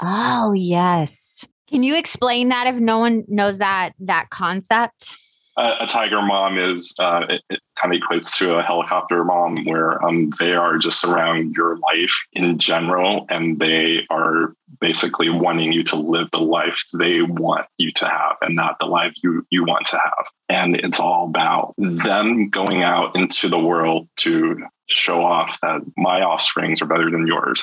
Oh, 0.00 0.52
yes. 0.56 1.44
Can 1.68 1.82
you 1.82 1.96
explain 1.96 2.50
that 2.50 2.66
if 2.66 2.76
no 2.76 2.98
one 2.98 3.24
knows 3.28 3.58
that 3.58 3.92
that 4.00 4.30
concept? 4.30 5.14
Uh, 5.56 5.74
a 5.80 5.86
tiger 5.86 6.22
mom 6.22 6.58
is 6.58 6.94
uh, 6.98 7.26
it, 7.28 7.42
it, 7.50 7.60
kind 7.80 7.94
of 7.94 8.00
equates 8.00 8.36
to 8.36 8.54
a 8.54 8.62
helicopter 8.62 9.24
mom, 9.24 9.56
where 9.64 10.02
um, 10.04 10.30
they 10.38 10.52
are 10.52 10.78
just 10.78 11.04
around 11.04 11.54
your 11.54 11.76
life 11.78 12.14
in 12.32 12.58
general, 12.58 13.26
and 13.28 13.58
they 13.58 14.06
are 14.08 14.54
basically 14.80 15.28
wanting 15.28 15.72
you 15.72 15.82
to 15.82 15.96
live 15.96 16.28
the 16.32 16.40
life 16.40 16.82
they 16.98 17.22
want 17.22 17.66
you 17.76 17.92
to 17.92 18.06
have, 18.06 18.36
and 18.40 18.54
not 18.54 18.78
the 18.78 18.86
life 18.86 19.12
you 19.22 19.46
you 19.50 19.64
want 19.64 19.86
to 19.86 19.98
have. 19.98 20.26
And 20.48 20.76
it's 20.76 21.00
all 21.00 21.26
about 21.26 21.74
them 21.76 22.48
going 22.48 22.82
out 22.82 23.14
into 23.16 23.48
the 23.48 23.58
world 23.58 24.08
to 24.18 24.58
show 24.88 25.22
off 25.22 25.58
that 25.60 25.80
my 25.96 26.22
offsprings 26.22 26.80
are 26.80 26.86
better 26.86 27.10
than 27.10 27.26
yours. 27.26 27.62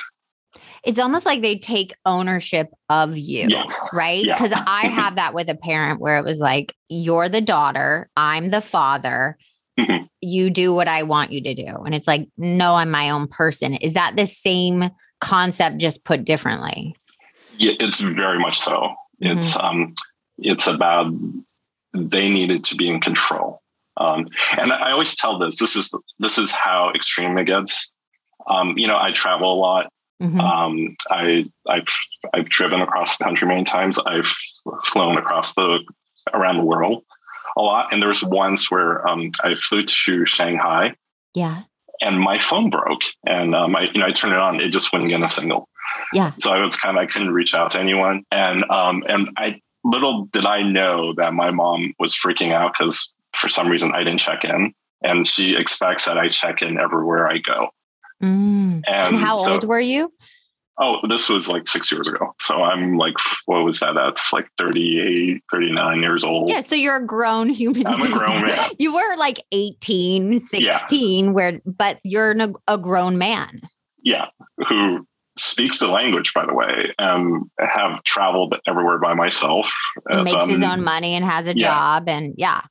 It's 0.84 0.98
almost 0.98 1.26
like 1.26 1.42
they 1.42 1.58
take 1.58 1.92
ownership 2.06 2.68
of 2.88 3.16
you, 3.16 3.46
yes. 3.48 3.80
right? 3.92 4.24
Because 4.24 4.50
yeah. 4.50 4.64
I 4.66 4.86
have 4.86 5.16
that 5.16 5.34
with 5.34 5.48
a 5.48 5.54
parent 5.54 6.00
where 6.00 6.18
it 6.18 6.24
was 6.24 6.40
like, 6.40 6.74
you're 6.88 7.28
the 7.28 7.40
daughter, 7.40 8.08
I'm 8.16 8.48
the 8.48 8.60
father. 8.60 9.36
Mm-hmm. 9.78 10.04
You 10.20 10.50
do 10.50 10.74
what 10.74 10.88
I 10.88 11.02
want 11.02 11.32
you 11.32 11.40
to 11.42 11.54
do. 11.54 11.66
And 11.66 11.94
it's 11.94 12.06
like, 12.06 12.28
no, 12.36 12.74
I'm 12.74 12.90
my 12.90 13.10
own 13.10 13.28
person. 13.28 13.74
Is 13.74 13.94
that 13.94 14.16
the 14.16 14.26
same 14.26 14.90
concept 15.20 15.78
just 15.78 16.04
put 16.04 16.24
differently? 16.24 16.94
Yeah, 17.56 17.72
it's 17.78 18.00
very 18.00 18.38
much 18.38 18.58
so. 18.58 18.94
Mm-hmm. 19.22 19.38
It's 19.38 19.56
um 19.58 19.94
it's 20.38 20.66
about 20.66 21.12
they 21.94 22.28
needed 22.28 22.64
to 22.64 22.74
be 22.74 22.88
in 22.88 23.00
control. 23.00 23.60
Um, 23.96 24.26
and 24.56 24.72
I 24.72 24.92
always 24.92 25.14
tell 25.14 25.38
this. 25.38 25.58
This 25.58 25.76
is 25.76 25.94
this 26.18 26.38
is 26.38 26.50
how 26.50 26.90
extreme 26.94 27.36
it 27.36 27.44
gets. 27.44 27.92
Um, 28.48 28.76
you 28.78 28.86
know, 28.86 28.98
I 28.98 29.12
travel 29.12 29.52
a 29.52 29.58
lot. 29.58 29.92
Mm-hmm. 30.20 30.40
Um, 30.40 30.96
I 31.10 31.44
I've 31.68 31.88
I've 32.34 32.48
driven 32.48 32.80
across 32.82 33.16
the 33.16 33.24
country 33.24 33.48
many 33.48 33.64
times. 33.64 33.98
I've 33.98 34.32
flown 34.84 35.16
across 35.16 35.54
the 35.54 35.80
around 36.32 36.58
the 36.58 36.64
world 36.64 37.04
a 37.56 37.62
lot. 37.62 37.92
And 37.92 38.00
there 38.00 38.08
was 38.08 38.22
once 38.22 38.70
where 38.70 39.06
um, 39.06 39.32
I 39.42 39.54
flew 39.54 39.82
to 39.84 40.26
Shanghai. 40.26 40.94
Yeah. 41.34 41.62
And 42.02 42.18
my 42.18 42.38
phone 42.38 42.70
broke, 42.70 43.02
and 43.26 43.54
um, 43.54 43.76
I 43.76 43.82
you 43.92 44.00
know 44.00 44.06
I 44.06 44.12
turned 44.12 44.32
it 44.32 44.38
on, 44.38 44.60
it 44.60 44.70
just 44.70 44.90
wouldn't 44.92 45.10
get 45.10 45.22
a 45.22 45.28
signal. 45.28 45.68
Yeah. 46.14 46.32
So 46.38 46.50
I 46.50 46.64
was 46.64 46.76
kind 46.76 46.96
of 46.96 47.02
I 47.02 47.06
couldn't 47.06 47.32
reach 47.32 47.54
out 47.54 47.70
to 47.72 47.80
anyone, 47.80 48.24
and 48.30 48.64
um 48.70 49.04
and 49.06 49.28
I 49.36 49.60
little 49.84 50.24
did 50.26 50.46
I 50.46 50.62
know 50.62 51.12
that 51.14 51.34
my 51.34 51.50
mom 51.50 51.92
was 51.98 52.14
freaking 52.14 52.52
out 52.52 52.72
because 52.72 53.12
for 53.36 53.48
some 53.48 53.68
reason 53.68 53.92
I 53.94 53.98
didn't 54.02 54.20
check 54.20 54.44
in. 54.44 54.72
And 55.02 55.26
she 55.26 55.56
expects 55.56 56.04
that 56.04 56.18
I 56.18 56.28
check 56.28 56.62
in 56.62 56.78
everywhere 56.78 57.26
I 57.28 57.38
go. 57.38 57.70
Mm. 58.22 58.82
And, 58.86 58.86
and, 58.86 59.16
how 59.16 59.36
so, 59.36 59.54
old 59.54 59.64
were 59.64 59.80
you? 59.80 60.12
Oh, 60.78 60.96
this 61.08 61.28
was 61.28 61.48
like 61.48 61.68
six 61.68 61.92
years 61.92 62.08
ago. 62.08 62.34
So 62.40 62.62
I'm 62.62 62.96
like, 62.96 63.14
what 63.44 63.64
was 63.64 63.80
that? 63.80 63.92
That's 63.94 64.32
like 64.32 64.48
38, 64.56 65.42
39 65.52 66.00
years 66.00 66.24
old. 66.24 66.48
Yeah. 66.48 66.62
So 66.62 66.74
you're 66.74 66.96
a 66.96 67.06
grown 67.06 67.50
human 67.50 67.86
I'm 67.86 68.00
being. 68.00 68.12
a 68.12 68.14
grown 68.14 68.46
man. 68.46 68.70
You 68.78 68.94
were 68.94 69.16
like 69.16 69.40
18, 69.52 70.38
16, 70.38 71.24
yeah. 71.24 71.30
where, 71.30 71.60
but 71.66 71.98
you're 72.02 72.34
a 72.66 72.78
grown 72.78 73.18
man. 73.18 73.60
Yeah. 74.02 74.26
Who 74.68 75.06
speaks 75.40 75.78
the 75.78 75.88
language, 75.88 76.32
by 76.34 76.46
the 76.46 76.54
way, 76.54 76.94
and 76.98 77.50
have 77.58 78.02
traveled 78.04 78.56
everywhere 78.66 78.98
by 78.98 79.14
myself. 79.14 79.70
makes 80.08 80.32
um, 80.32 80.48
his 80.48 80.62
own 80.62 80.82
money 80.82 81.14
and 81.14 81.24
has 81.24 81.46
a 81.46 81.56
yeah. 81.56 81.68
job. 81.68 82.08
And 82.08 82.34
yeah. 82.36 82.62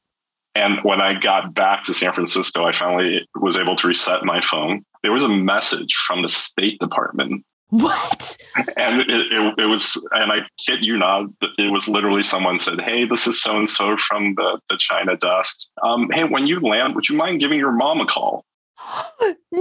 And 0.55 0.79
when 0.83 0.99
I 0.99 1.13
got 1.13 1.53
back 1.53 1.83
to 1.85 1.93
San 1.93 2.13
Francisco, 2.13 2.65
I 2.65 2.71
finally 2.71 3.27
was 3.35 3.57
able 3.57 3.75
to 3.77 3.87
reset 3.87 4.23
my 4.23 4.41
phone. 4.41 4.83
There 5.03 5.11
was 5.11 5.23
a 5.23 5.29
message 5.29 5.93
from 6.07 6.21
the 6.21 6.29
State 6.29 6.79
Department. 6.79 7.45
What? 7.69 8.37
And 8.77 9.01
it, 9.01 9.09
it, 9.09 9.53
it 9.59 9.65
was, 9.67 10.03
and 10.11 10.31
I 10.31 10.39
kid 10.65 10.83
you 10.83 10.97
not, 10.97 11.25
it 11.57 11.71
was 11.71 11.87
literally 11.87 12.23
someone 12.23 12.57
said, 12.57 12.81
Hey, 12.81 13.05
this 13.05 13.27
is 13.27 13.41
so 13.41 13.57
and 13.57 13.69
so 13.69 13.95
from 14.07 14.33
the, 14.35 14.59
the 14.69 14.77
China 14.79 15.15
desk. 15.15 15.67
Um, 15.83 16.09
hey, 16.11 16.23
when 16.23 16.47
you 16.47 16.59
land, 16.59 16.95
would 16.95 17.07
you 17.07 17.15
mind 17.15 17.39
giving 17.39 17.59
your 17.59 17.71
mom 17.71 18.01
a 18.01 18.05
call? 18.07 18.43
no. 19.51 19.51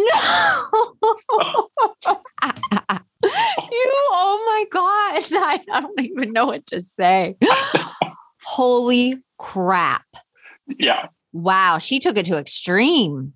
you, 3.22 3.92
oh 4.10 4.42
my 4.46 4.64
God. 4.70 5.22
I, 5.32 5.60
I 5.72 5.80
don't 5.80 6.00
even 6.00 6.32
know 6.32 6.46
what 6.46 6.66
to 6.66 6.82
say. 6.82 7.36
Holy 8.44 9.16
crap. 9.38 10.06
Yeah. 10.66 11.08
Wow. 11.32 11.78
She 11.78 11.98
took 11.98 12.16
it 12.16 12.24
to 12.26 12.38
extreme. 12.38 13.34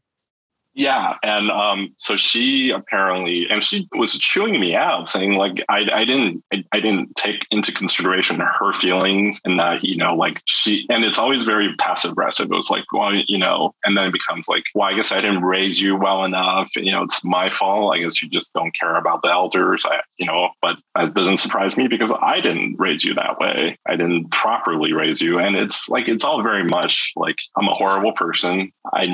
Yeah, 0.74 1.16
and 1.22 1.50
um, 1.50 1.94
so 1.98 2.16
she 2.16 2.70
apparently, 2.70 3.46
and 3.50 3.62
she 3.62 3.88
was 3.92 4.18
chewing 4.18 4.58
me 4.58 4.74
out, 4.74 5.08
saying 5.08 5.34
like 5.34 5.62
I, 5.68 5.86
I 5.92 6.04
didn't, 6.04 6.42
I, 6.52 6.64
I, 6.72 6.80
didn't 6.80 7.14
take 7.16 7.44
into 7.50 7.72
consideration 7.72 8.40
her 8.40 8.72
feelings, 8.72 9.40
and 9.44 9.60
that 9.60 9.84
you 9.84 9.96
know, 9.96 10.14
like 10.14 10.40
she, 10.46 10.86
and 10.88 11.04
it's 11.04 11.18
always 11.18 11.44
very 11.44 11.74
passive 11.76 12.12
aggressive. 12.12 12.50
It 12.50 12.54
was 12.54 12.70
like, 12.70 12.84
well, 12.92 13.12
you 13.14 13.38
know, 13.38 13.74
and 13.84 13.96
then 13.96 14.06
it 14.06 14.12
becomes 14.12 14.48
like, 14.48 14.64
well, 14.74 14.88
I 14.88 14.94
guess 14.94 15.12
I 15.12 15.20
didn't 15.20 15.42
raise 15.42 15.80
you 15.80 15.96
well 15.96 16.24
enough. 16.24 16.70
You 16.76 16.92
know, 16.92 17.02
it's 17.02 17.24
my 17.24 17.50
fault. 17.50 17.94
I 17.94 17.98
guess 17.98 18.22
you 18.22 18.28
just 18.30 18.54
don't 18.54 18.74
care 18.74 18.96
about 18.96 19.22
the 19.22 19.28
elders. 19.28 19.84
I, 19.86 20.00
you 20.16 20.26
know, 20.26 20.50
but 20.62 20.76
it 20.96 21.14
doesn't 21.14 21.38
surprise 21.38 21.76
me 21.76 21.88
because 21.88 22.12
I 22.22 22.40
didn't 22.40 22.76
raise 22.78 23.04
you 23.04 23.14
that 23.14 23.38
way. 23.38 23.78
I 23.86 23.96
didn't 23.96 24.30
properly 24.30 24.92
raise 24.92 25.20
you, 25.20 25.38
and 25.38 25.56
it's 25.56 25.88
like 25.88 26.08
it's 26.08 26.24
all 26.24 26.42
very 26.42 26.64
much 26.64 27.12
like 27.16 27.36
I'm 27.56 27.68
a 27.68 27.74
horrible 27.74 28.12
person. 28.12 28.72
I, 28.92 29.04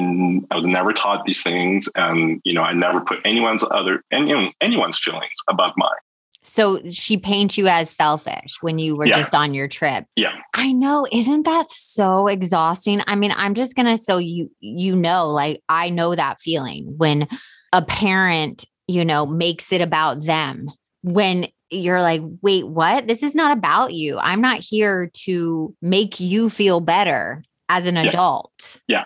I 0.51 0.57
was 0.57 0.67
never 0.67 0.93
taught 0.93 1.25
these 1.25 1.43
things 1.43 1.48
and 1.95 2.41
you 2.45 2.53
know 2.53 2.63
i 2.63 2.73
never 2.73 3.01
put 3.01 3.19
anyone's 3.25 3.65
other 3.71 4.03
any, 4.11 4.55
anyone's 4.61 4.99
feelings 4.99 5.37
above 5.49 5.73
mine 5.77 5.91
so 6.43 6.81
she 6.91 7.17
paints 7.17 7.59
you 7.59 7.67
as 7.67 7.91
selfish 7.91 8.57
when 8.61 8.79
you 8.79 8.97
were 8.97 9.07
yeah. 9.07 9.17
just 9.17 9.35
on 9.35 9.55
your 9.55 9.69
trip 9.69 10.05
yeah 10.17 10.35
i 10.55 10.73
know 10.73 11.07
isn't 11.13 11.45
that 11.45 11.69
so 11.69 12.27
exhausting 12.27 13.03
i 13.07 13.15
mean 13.15 13.33
i'm 13.37 13.55
just 13.55 13.75
gonna 13.75 13.99
so 13.99 14.19
you 14.19 14.51
you 14.61 14.95
know 14.95 15.29
like 15.29 15.61
i 15.69 15.89
know 15.89 16.15
that 16.15 16.41
feeling 16.41 16.95
when 16.97 17.27
a 17.73 17.83
parent 17.83 18.65
you 18.87 19.05
know 19.05 19.27
makes 19.27 19.73
it 19.73 19.81
about 19.81 20.23
them 20.23 20.71
when 21.03 21.47
you're 21.71 22.01
like, 22.01 22.23
wait, 22.43 22.67
what? 22.67 23.07
This 23.07 23.23
is 23.23 23.35
not 23.35 23.57
about 23.57 23.93
you. 23.93 24.19
I'm 24.19 24.41
not 24.41 24.61
here 24.61 25.11
to 25.25 25.75
make 25.83 26.19
you 26.19 26.49
feel 26.51 26.81
better 26.81 27.45
as 27.69 27.87
an 27.87 27.97
yeah. 27.97 28.09
adult. 28.09 28.79
Yeah 28.89 29.05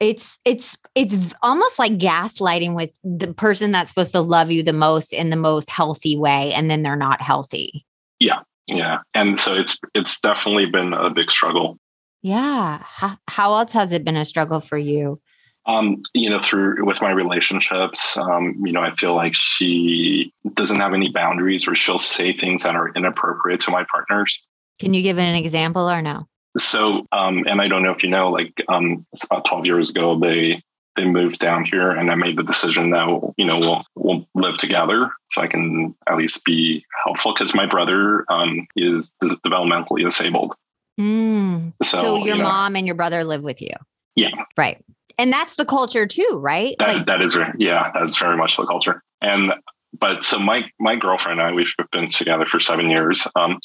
it's 0.00 0.38
it's 0.44 0.76
it's 0.94 1.34
almost 1.42 1.78
like 1.78 1.98
gaslighting 1.98 2.74
with 2.74 2.92
the 3.04 3.32
person 3.32 3.70
that's 3.70 3.90
supposed 3.90 4.12
to 4.12 4.20
love 4.20 4.50
you 4.50 4.62
the 4.62 4.72
most 4.72 5.12
in 5.12 5.30
the 5.30 5.36
most 5.36 5.70
healthy 5.70 6.16
way 6.16 6.52
and 6.52 6.70
then 6.70 6.82
they're 6.82 6.96
not 6.96 7.20
healthy 7.22 7.84
yeah 8.18 8.40
yeah 8.66 8.98
and 9.14 9.38
so 9.38 9.54
it's 9.54 9.78
it's 9.94 10.20
definitely 10.20 10.66
been 10.66 10.92
a 10.92 11.10
big 11.10 11.30
struggle 11.30 11.78
yeah 12.22 12.82
how, 12.82 13.16
how 13.28 13.54
else 13.54 13.72
has 13.72 13.92
it 13.92 14.04
been 14.04 14.16
a 14.16 14.24
struggle 14.24 14.60
for 14.60 14.78
you 14.78 15.20
um, 15.66 16.02
you 16.12 16.28
know, 16.28 16.38
through 16.38 16.84
with 16.84 17.00
my 17.00 17.10
relationships, 17.10 18.18
um, 18.18 18.54
you 18.64 18.72
know, 18.72 18.82
I 18.82 18.94
feel 18.94 19.14
like 19.14 19.34
she 19.34 20.30
doesn't 20.54 20.78
have 20.78 20.92
any 20.92 21.08
boundaries 21.08 21.66
or 21.66 21.74
she'll 21.74 21.98
say 21.98 22.36
things 22.36 22.64
that 22.64 22.76
are 22.76 22.90
inappropriate 22.90 23.60
to 23.60 23.70
my 23.70 23.84
partners. 23.90 24.46
Can 24.78 24.92
you 24.92 25.02
give 25.02 25.18
an 25.18 25.34
example 25.34 25.88
or 25.88 26.02
no? 26.02 26.26
So, 26.56 27.06
um, 27.10 27.44
and 27.46 27.60
I 27.60 27.68
don't 27.68 27.82
know 27.82 27.90
if 27.90 28.02
you 28.02 28.10
know, 28.10 28.30
like 28.30 28.52
um, 28.68 29.06
it's 29.12 29.24
about 29.24 29.44
12 29.46 29.66
years 29.66 29.90
ago, 29.90 30.18
they 30.18 30.62
they 30.96 31.04
moved 31.04 31.40
down 31.40 31.64
here, 31.64 31.90
and 31.90 32.10
I 32.10 32.14
made 32.14 32.36
the 32.36 32.44
decision 32.44 32.90
that 32.90 33.32
you 33.36 33.44
know 33.44 33.58
we'll 33.58 33.82
we'll 33.96 34.28
live 34.34 34.56
together, 34.58 35.10
so 35.32 35.42
I 35.42 35.48
can 35.48 35.94
at 36.08 36.16
least 36.16 36.44
be 36.44 36.84
helpful 37.04 37.34
because 37.34 37.54
my 37.54 37.66
brother 37.66 38.24
um, 38.28 38.66
is 38.76 39.12
developmentally 39.22 40.04
disabled. 40.04 40.54
Mm. 41.00 41.72
So, 41.82 42.00
so, 42.00 42.16
your 42.18 42.36
you 42.36 42.42
know, 42.42 42.48
mom 42.48 42.76
and 42.76 42.86
your 42.86 42.94
brother 42.94 43.24
live 43.24 43.42
with 43.42 43.60
you. 43.60 43.74
Yeah. 44.14 44.30
Right. 44.56 44.82
And 45.18 45.32
that's 45.32 45.56
the 45.56 45.64
culture 45.64 46.06
too, 46.06 46.38
right? 46.40 46.74
That, 46.78 46.88
like, 46.88 47.06
that 47.06 47.22
is, 47.22 47.38
yeah, 47.58 47.90
that's 47.94 48.18
very 48.18 48.36
much 48.36 48.56
the 48.56 48.66
culture. 48.66 49.02
And 49.20 49.52
but 49.98 50.22
so 50.22 50.38
my 50.38 50.64
my 50.80 50.96
girlfriend 50.96 51.40
and 51.40 51.48
I 51.48 51.52
we've 51.52 51.72
been 51.92 52.08
together 52.08 52.46
for 52.46 52.60
seven 52.60 52.90
years. 52.90 53.26
Um, 53.36 53.58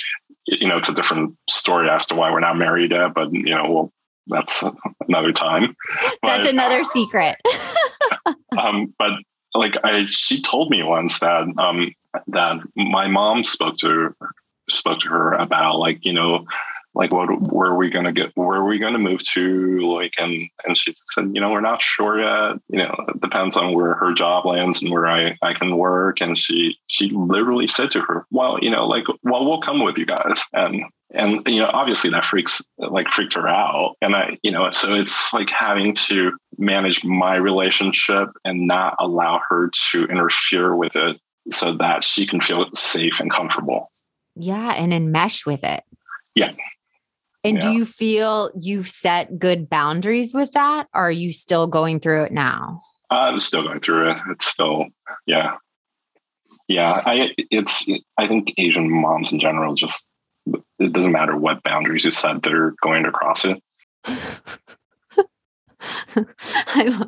you 0.45 0.67
know, 0.67 0.77
it's 0.77 0.89
a 0.89 0.93
different 0.93 1.35
story 1.49 1.89
as 1.89 2.05
to 2.07 2.15
why 2.15 2.31
we're 2.31 2.39
not 2.39 2.57
married 2.57 2.91
yet, 2.91 3.13
but 3.13 3.31
you 3.31 3.55
know, 3.55 3.69
well, 3.69 3.93
that's 4.27 4.63
another 5.07 5.31
time. 5.31 5.75
That's 6.23 6.43
but, 6.43 6.49
another 6.49 6.83
secret. 6.83 7.35
um, 8.57 8.93
but 8.99 9.13
like 9.55 9.75
I, 9.83 10.05
she 10.05 10.41
told 10.41 10.69
me 10.69 10.83
once 10.83 11.19
that 11.19 11.47
um, 11.57 11.93
that 12.27 12.57
my 12.75 13.07
mom 13.07 13.43
spoke 13.43 13.77
to 13.77 14.15
spoke 14.69 14.99
to 14.99 15.09
her 15.09 15.33
about 15.33 15.79
like 15.79 16.05
you 16.05 16.13
know 16.13 16.45
like 16.95 17.11
what 17.11 17.29
where 17.53 17.69
are 17.69 17.75
we 17.75 17.89
going 17.89 18.05
to 18.05 18.11
get 18.11 18.31
where 18.35 18.57
are 18.57 18.65
we 18.65 18.79
going 18.79 18.93
to 18.93 18.99
move 18.99 19.21
to 19.21 19.79
like 19.93 20.13
and 20.17 20.49
and 20.65 20.77
she 20.77 20.93
said 21.05 21.31
you 21.33 21.41
know 21.41 21.51
we're 21.51 21.61
not 21.61 21.81
sure 21.81 22.19
yet. 22.19 22.59
You 22.67 22.79
know 22.79 22.95
it 23.07 23.21
depends 23.21 23.55
on 23.57 23.73
where 23.73 23.93
her 23.95 24.13
job 24.13 24.45
lands 24.45 24.81
and 24.81 24.91
where 24.91 25.07
i 25.07 25.37
i 25.41 25.53
can 25.53 25.77
work 25.77 26.21
and 26.21 26.37
she 26.37 26.77
she 26.87 27.09
literally 27.09 27.67
said 27.67 27.91
to 27.91 28.01
her 28.01 28.25
well 28.31 28.57
you 28.61 28.69
know 28.69 28.87
like 28.87 29.05
well 29.23 29.45
we'll 29.45 29.61
come 29.61 29.83
with 29.83 29.97
you 29.97 30.05
guys. 30.05 30.43
And 30.53 30.83
and 31.11 31.41
you 31.47 31.59
know 31.59 31.69
obviously 31.71 32.09
that 32.09 32.25
freaks 32.25 32.61
like 32.77 33.09
freaked 33.09 33.35
her 33.35 33.47
out. 33.47 33.95
And 34.01 34.15
i 34.15 34.37
you 34.41 34.51
know 34.51 34.69
so 34.71 34.93
it's 34.93 35.31
like 35.33 35.49
having 35.49 35.93
to 36.07 36.31
manage 36.57 37.03
my 37.03 37.35
relationship 37.35 38.29
and 38.43 38.67
not 38.67 38.95
allow 38.99 39.41
her 39.49 39.69
to 39.91 40.05
interfere 40.05 40.75
with 40.75 40.95
it 40.95 41.17
so 41.51 41.75
that 41.77 42.03
she 42.03 42.27
can 42.27 42.41
feel 42.41 42.67
safe 42.73 43.19
and 43.19 43.31
comfortable. 43.31 43.89
Yeah 44.35 44.73
and 44.73 44.91
enmesh 44.91 45.45
with 45.45 45.63
it. 45.63 45.83
Yeah 46.35 46.53
and 47.43 47.55
yeah. 47.55 47.61
do 47.61 47.71
you 47.71 47.85
feel 47.85 48.51
you've 48.59 48.89
set 48.89 49.39
good 49.39 49.69
boundaries 49.69 50.33
with 50.33 50.51
that? 50.53 50.87
Or 50.93 51.03
are 51.07 51.11
you 51.11 51.31
still 51.31 51.67
going 51.67 51.99
through 51.99 52.23
it 52.23 52.31
now? 52.31 52.81
I'm 53.09 53.39
still 53.39 53.63
going 53.63 53.79
through 53.79 54.11
it. 54.11 54.17
It's 54.29 54.45
still, 54.45 54.85
yeah. 55.25 55.55
Yeah. 56.67 57.01
I, 57.05 57.29
it's, 57.37 57.89
I 58.17 58.27
think 58.27 58.53
Asian 58.57 58.89
moms 58.89 59.31
in 59.31 59.39
general 59.39 59.73
just, 59.73 60.07
it 60.79 60.93
doesn't 60.93 61.11
matter 61.11 61.37
what 61.37 61.63
boundaries 61.63 62.05
you 62.05 62.11
set, 62.11 62.43
they're 62.43 62.73
going 62.83 63.03
to 63.03 63.11
cross 63.11 63.45
it. 63.45 63.61
I, 66.67 67.05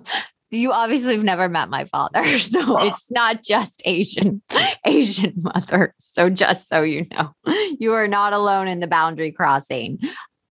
you 0.51 0.71
obviously 0.71 1.15
have 1.15 1.23
never 1.23 1.49
met 1.49 1.69
my 1.69 1.85
father, 1.85 2.23
so 2.39 2.77
oh. 2.79 2.85
it's 2.85 3.09
not 3.09 3.43
just 3.43 3.81
Asian 3.85 4.41
Asian 4.85 5.33
mother. 5.37 5.93
So 5.99 6.29
just 6.29 6.67
so 6.67 6.81
you 6.83 7.05
know, 7.11 7.31
you 7.79 7.93
are 7.93 8.07
not 8.07 8.33
alone 8.33 8.67
in 8.67 8.79
the 8.79 8.87
boundary 8.87 9.31
crossing. 9.31 9.99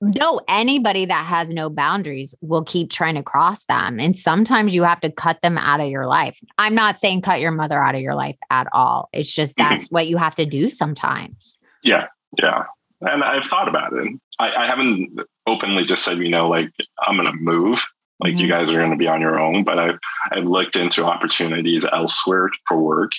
No, 0.02 0.40
anybody 0.48 1.04
that 1.04 1.26
has 1.26 1.50
no 1.50 1.68
boundaries 1.68 2.34
will 2.40 2.64
keep 2.64 2.90
trying 2.90 3.16
to 3.16 3.22
cross 3.22 3.64
them. 3.64 4.00
And 4.00 4.16
sometimes 4.16 4.74
you 4.74 4.82
have 4.82 5.00
to 5.00 5.12
cut 5.12 5.42
them 5.42 5.58
out 5.58 5.80
of 5.80 5.88
your 5.88 6.06
life. 6.06 6.40
I'm 6.56 6.74
not 6.74 6.98
saying 6.98 7.20
cut 7.20 7.40
your 7.40 7.50
mother 7.50 7.78
out 7.78 7.94
of 7.94 8.00
your 8.00 8.14
life 8.14 8.38
at 8.48 8.66
all. 8.72 9.10
It's 9.12 9.34
just 9.34 9.56
mm-hmm. 9.56 9.74
that's 9.74 9.88
what 9.88 10.06
you 10.06 10.16
have 10.16 10.34
to 10.36 10.46
do 10.46 10.70
sometimes. 10.70 11.58
Yeah. 11.82 12.06
Yeah. 12.40 12.64
And 13.02 13.22
I've 13.22 13.44
thought 13.44 13.68
about 13.68 13.92
it. 13.92 14.08
I, 14.38 14.54
I 14.54 14.66
haven't 14.66 15.20
openly 15.46 15.84
just 15.84 16.02
said, 16.02 16.18
you 16.18 16.30
know, 16.30 16.48
like 16.48 16.70
I'm 16.98 17.16
going 17.16 17.26
to 17.26 17.34
move 17.34 17.84
like 18.20 18.34
mm-hmm. 18.34 18.42
you 18.42 18.48
guys 18.48 18.70
are 18.70 18.78
going 18.78 18.90
to 18.90 18.96
be 18.96 19.08
on 19.08 19.20
your 19.20 19.38
own 19.38 19.64
but 19.64 19.78
i've 19.78 19.98
i've 20.32 20.44
looked 20.44 20.76
into 20.76 21.04
opportunities 21.04 21.84
elsewhere 21.92 22.50
for 22.66 22.78
work. 22.78 23.12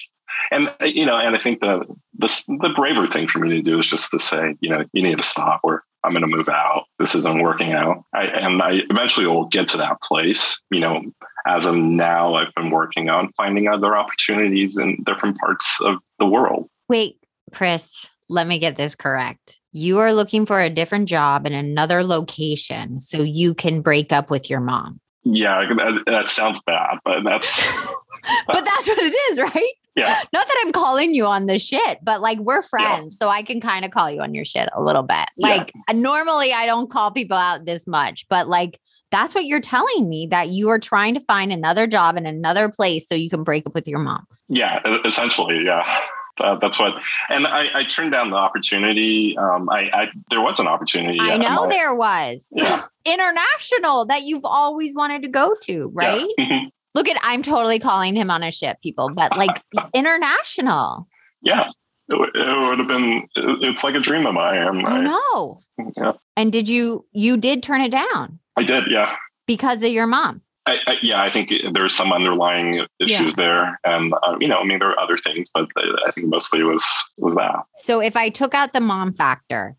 And 0.50 0.74
you 0.82 1.06
know 1.06 1.18
and 1.18 1.36
i 1.36 1.40
think 1.40 1.60
the 1.60 1.86
the, 2.18 2.58
the 2.62 2.74
braver 2.76 3.08
thing 3.08 3.28
for 3.28 3.40
me 3.40 3.50
to 3.50 3.62
do 3.62 3.80
is 3.80 3.88
just 3.88 4.12
to 4.12 4.20
say 4.20 4.56
you 4.60 4.70
know 4.70 4.84
you 4.94 5.04
need 5.04 5.18
to 5.18 5.24
stop 5.24 5.62
or 5.64 5.84
i'm 6.04 6.12
going 6.12 6.22
to 6.22 6.28
move 6.28 6.50
out. 6.50 6.86
This 6.98 7.16
isn't 7.16 7.42
working 7.42 7.74
out. 7.74 8.04
I, 8.14 8.24
and 8.24 8.62
i 8.62 8.82
eventually 8.90 9.28
will 9.28 9.48
get 9.48 9.68
to 9.70 9.78
that 9.78 10.02
place 10.02 10.60
you 10.72 10.80
know 10.80 11.02
as 11.46 11.66
of 11.66 11.76
now 11.76 12.36
i've 12.36 12.54
been 12.56 12.72
working 12.72 13.10
on 13.10 13.32
finding 13.38 13.68
other 13.68 13.96
opportunities 13.96 14.78
in 14.78 15.04
different 15.06 15.38
parts 15.38 15.80
of 15.82 15.96
the 16.20 16.26
world. 16.26 16.70
Wait 16.90 17.18
chris 17.54 18.08
let 18.30 18.48
me 18.48 18.58
get 18.58 18.78
this 18.78 18.96
correct 18.96 19.61
you 19.72 20.00
are 20.00 20.14
looking 20.14 20.46
for 20.46 20.60
a 20.60 20.70
different 20.70 21.08
job 21.08 21.46
in 21.46 21.54
another 21.54 22.04
location 22.04 23.00
so 23.00 23.22
you 23.22 23.54
can 23.54 23.82
break 23.82 24.12
up 24.12 24.30
with 24.30 24.50
your 24.50 24.60
mom. 24.60 25.00
Yeah, 25.24 25.64
that, 25.68 26.04
that 26.08 26.30
sounds 26.30 26.62
bad, 26.64 26.98
but 27.06 27.24
that's, 27.24 27.62
but 28.48 28.66
that's 28.66 28.88
what 28.88 29.00
it 29.00 29.16
is, 29.32 29.40
right? 29.40 29.74
Yeah. 29.96 30.20
Not 30.34 30.48
that 30.48 30.64
I'm 30.66 30.72
calling 30.72 31.14
you 31.14 31.26
on 31.26 31.46
the 31.46 31.60
shit, 31.60 32.00
but 32.02 32.22
like 32.22 32.40
we're 32.40 32.62
friends, 32.62 33.18
yeah. 33.20 33.26
so 33.26 33.30
I 33.30 33.44
can 33.44 33.60
kind 33.60 33.86
of 33.86 33.92
call 33.92 34.10
you 34.10 34.22
on 34.22 34.34
your 34.34 34.46
shit 34.46 34.70
a 34.74 34.82
little 34.82 35.04
bit. 35.04 35.26
Like 35.38 35.72
yeah. 35.88 35.96
normally 35.96 36.54
I 36.54 36.66
don't 36.66 36.90
call 36.90 37.12
people 37.12 37.38
out 37.38 37.66
this 37.66 37.86
much, 37.86 38.28
but 38.30 38.48
like 38.48 38.80
that's 39.12 39.36
what 39.36 39.46
you're 39.46 39.60
telling 39.60 40.08
me 40.08 40.28
that 40.28 40.50
you 40.50 40.70
are 40.70 40.80
trying 40.80 41.14
to 41.16 41.20
find 41.20 41.52
another 41.52 41.86
job 41.86 42.18
in 42.18 42.26
another 42.26 42.70
place 42.70 43.08
so 43.08 43.14
you 43.14 43.30
can 43.30 43.44
break 43.44 43.68
up 43.68 43.74
with 43.74 43.88
your 43.88 44.00
mom. 44.00 44.26
Yeah, 44.48 44.80
essentially, 45.04 45.64
yeah. 45.66 46.02
Uh, 46.40 46.58
that's 46.60 46.80
what, 46.80 46.94
and 47.30 47.46
I, 47.46 47.70
I, 47.74 47.84
turned 47.84 48.12
down 48.12 48.30
the 48.30 48.36
opportunity. 48.36 49.38
Um, 49.38 49.70
I, 49.70 49.90
I, 49.94 50.08
there 50.30 50.42
was 50.42 50.60
an 50.60 50.68
opportunity. 50.68 51.18
I 51.20 51.38
know 51.38 51.64
my, 51.64 51.68
there 51.68 51.94
was 51.94 52.48
yeah. 52.52 52.86
international 53.06 54.06
that 54.06 54.24
you've 54.24 54.46
always 54.46 54.96
wanted 54.96 55.24
to 55.24 55.30
go 55.30 55.56
to, 55.64 55.88
right? 55.94 56.28
Yeah. 56.38 56.46
Mm-hmm. 56.52 56.68
Look 56.94 57.08
at, 57.08 57.18
I'm 57.22 57.42
totally 57.42 57.80
calling 57.80 58.16
him 58.16 58.30
on 58.30 58.44
a 58.44 58.52
ship, 58.52 58.82
people, 58.84 59.10
but 59.14 59.38
like 59.38 59.62
international. 59.94 61.08
Yeah, 61.42 61.70
it, 62.10 62.16
it, 62.36 62.68
would 62.68 62.80
have 62.80 62.88
been. 62.90 63.30
It's 63.34 63.84
like 63.84 63.96
a 63.96 64.02
dream 64.02 64.26
of 64.26 64.34
mine. 64.34 64.86
I, 64.86 64.98
I 64.98 65.00
know. 65.00 65.62
Yeah. 65.96 66.14
And 66.36 66.52
did 66.52 66.68
you? 66.68 67.06
You 67.14 67.38
did 67.38 67.64
turn 67.64 67.80
it 67.80 67.92
down. 67.92 68.40
I 68.58 68.64
did. 68.64 68.86
Yeah. 68.90 69.16
Because 69.48 69.84
of 69.84 69.92
your 69.92 70.06
mom. 70.06 70.42
I, 70.68 70.78
I, 70.86 70.98
yeah, 71.02 71.22
I 71.22 71.32
think 71.32 71.52
there's 71.74 71.96
some 71.96 72.14
underlying 72.14 72.86
issues 73.00 73.32
yeah. 73.32 73.36
there, 73.36 73.80
and 73.84 74.14
uh, 74.14 74.38
you 74.40 74.48
know, 74.48 74.58
I 74.58 74.64
mean, 74.64 74.80
there 74.80 74.90
are 74.90 75.00
other 75.00 75.18
things, 75.18 75.50
but 75.54 75.68
I 76.06 76.12
think 76.12 76.28
mostly 76.28 76.60
it 76.60 76.66
was 76.66 76.86
was 77.18 77.36
that. 77.36 77.64
So, 77.80 78.00
if 78.00 78.16
I 78.16 78.30
took 78.30 78.54
out 78.54 78.74
the 78.74 78.80
mom 78.80 79.14
factor, 79.14 79.76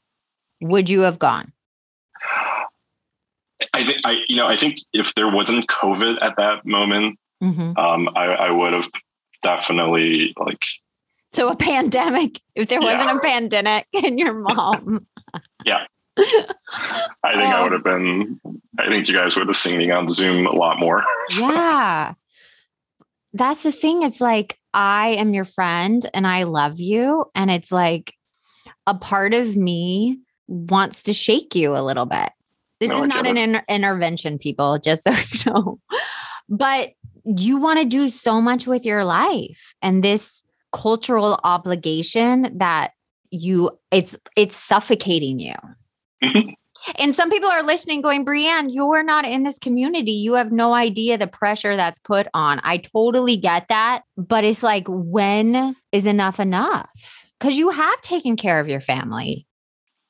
would 0.60 0.90
you 0.90 1.02
have 1.02 1.18
gone? 1.18 1.52
I 3.72 3.84
think 3.84 3.98
I, 4.04 4.16
you 4.28 4.36
know, 4.36 4.46
I 4.46 4.56
think 4.56 4.78
if 4.92 5.14
there 5.14 5.30
wasn't 5.30 5.68
COVID 5.68 6.22
at 6.22 6.36
that 6.36 6.66
moment, 6.66 7.18
mm-hmm. 7.42 7.78
um, 7.78 8.08
I, 8.16 8.24
I 8.26 8.50
would 8.50 8.72
have 8.72 8.88
definitely 9.42 10.34
like. 10.38 10.60
So 11.32 11.48
a 11.48 11.56
pandemic, 11.56 12.40
if 12.54 12.68
there 12.68 12.80
wasn't 12.80 13.18
a 13.18 13.20
pandemic 13.20 13.86
and 14.04 14.18
your 14.18 14.34
mom. 14.34 15.06
yeah. 15.64 15.86
I 16.18 17.32
think 17.32 17.44
um, 17.44 17.52
I 17.52 17.62
would 17.62 17.72
have 17.72 17.84
been, 17.84 18.40
I 18.78 18.90
think 18.90 19.08
you 19.08 19.14
guys 19.14 19.36
would 19.36 19.46
have 19.46 19.56
seen 19.56 19.78
me 19.78 19.90
on 19.90 20.08
Zoom 20.08 20.46
a 20.46 20.52
lot 20.52 20.78
more. 20.78 21.04
So. 21.30 21.48
Yeah. 21.52 22.14
That's 23.34 23.62
the 23.62 23.72
thing. 23.72 24.02
It's 24.02 24.20
like, 24.20 24.58
I 24.74 25.10
am 25.10 25.32
your 25.32 25.46
friend 25.46 26.08
and 26.12 26.26
I 26.26 26.42
love 26.42 26.80
you. 26.80 27.24
And 27.34 27.50
it's 27.50 27.72
like 27.72 28.14
a 28.86 28.94
part 28.94 29.32
of 29.32 29.56
me 29.56 30.18
wants 30.48 31.04
to 31.04 31.14
shake 31.14 31.54
you 31.54 31.76
a 31.76 31.80
little 31.80 32.06
bit. 32.06 32.30
This 32.80 32.90
no, 32.90 33.02
is 33.02 33.08
not 33.08 33.26
an 33.26 33.38
inter- 33.38 33.64
intervention, 33.68 34.38
people, 34.38 34.78
just 34.78 35.04
so 35.04 35.12
you 35.12 35.52
know. 35.52 35.80
But 36.48 36.90
you 37.24 37.58
want 37.58 37.78
to 37.78 37.84
do 37.84 38.08
so 38.08 38.40
much 38.40 38.66
with 38.66 38.84
your 38.84 39.04
life 39.04 39.74
and 39.80 40.02
this 40.02 40.42
cultural 40.72 41.38
obligation 41.44 42.58
that 42.58 42.92
you 43.30 43.70
it's 43.90 44.18
it's 44.36 44.56
suffocating 44.56 45.38
you. 45.38 45.54
Mm-hmm. 46.22 46.50
And 46.98 47.14
some 47.14 47.30
people 47.30 47.50
are 47.50 47.62
listening 47.62 48.02
going, 48.02 48.24
Brianne, 48.24 48.68
you're 48.72 49.02
not 49.02 49.24
in 49.26 49.44
this 49.44 49.58
community. 49.58 50.12
You 50.12 50.34
have 50.34 50.50
no 50.50 50.72
idea 50.72 51.16
the 51.16 51.26
pressure 51.26 51.76
that's 51.76 51.98
put 51.98 52.26
on. 52.34 52.60
I 52.64 52.78
totally 52.78 53.36
get 53.36 53.68
that. 53.68 54.02
But 54.16 54.44
it's 54.44 54.62
like, 54.62 54.84
when 54.88 55.76
is 55.92 56.06
enough 56.06 56.40
enough? 56.40 56.90
Because 57.38 57.56
you 57.56 57.70
have 57.70 58.00
taken 58.00 58.36
care 58.36 58.58
of 58.58 58.68
your 58.68 58.80
family. 58.80 59.46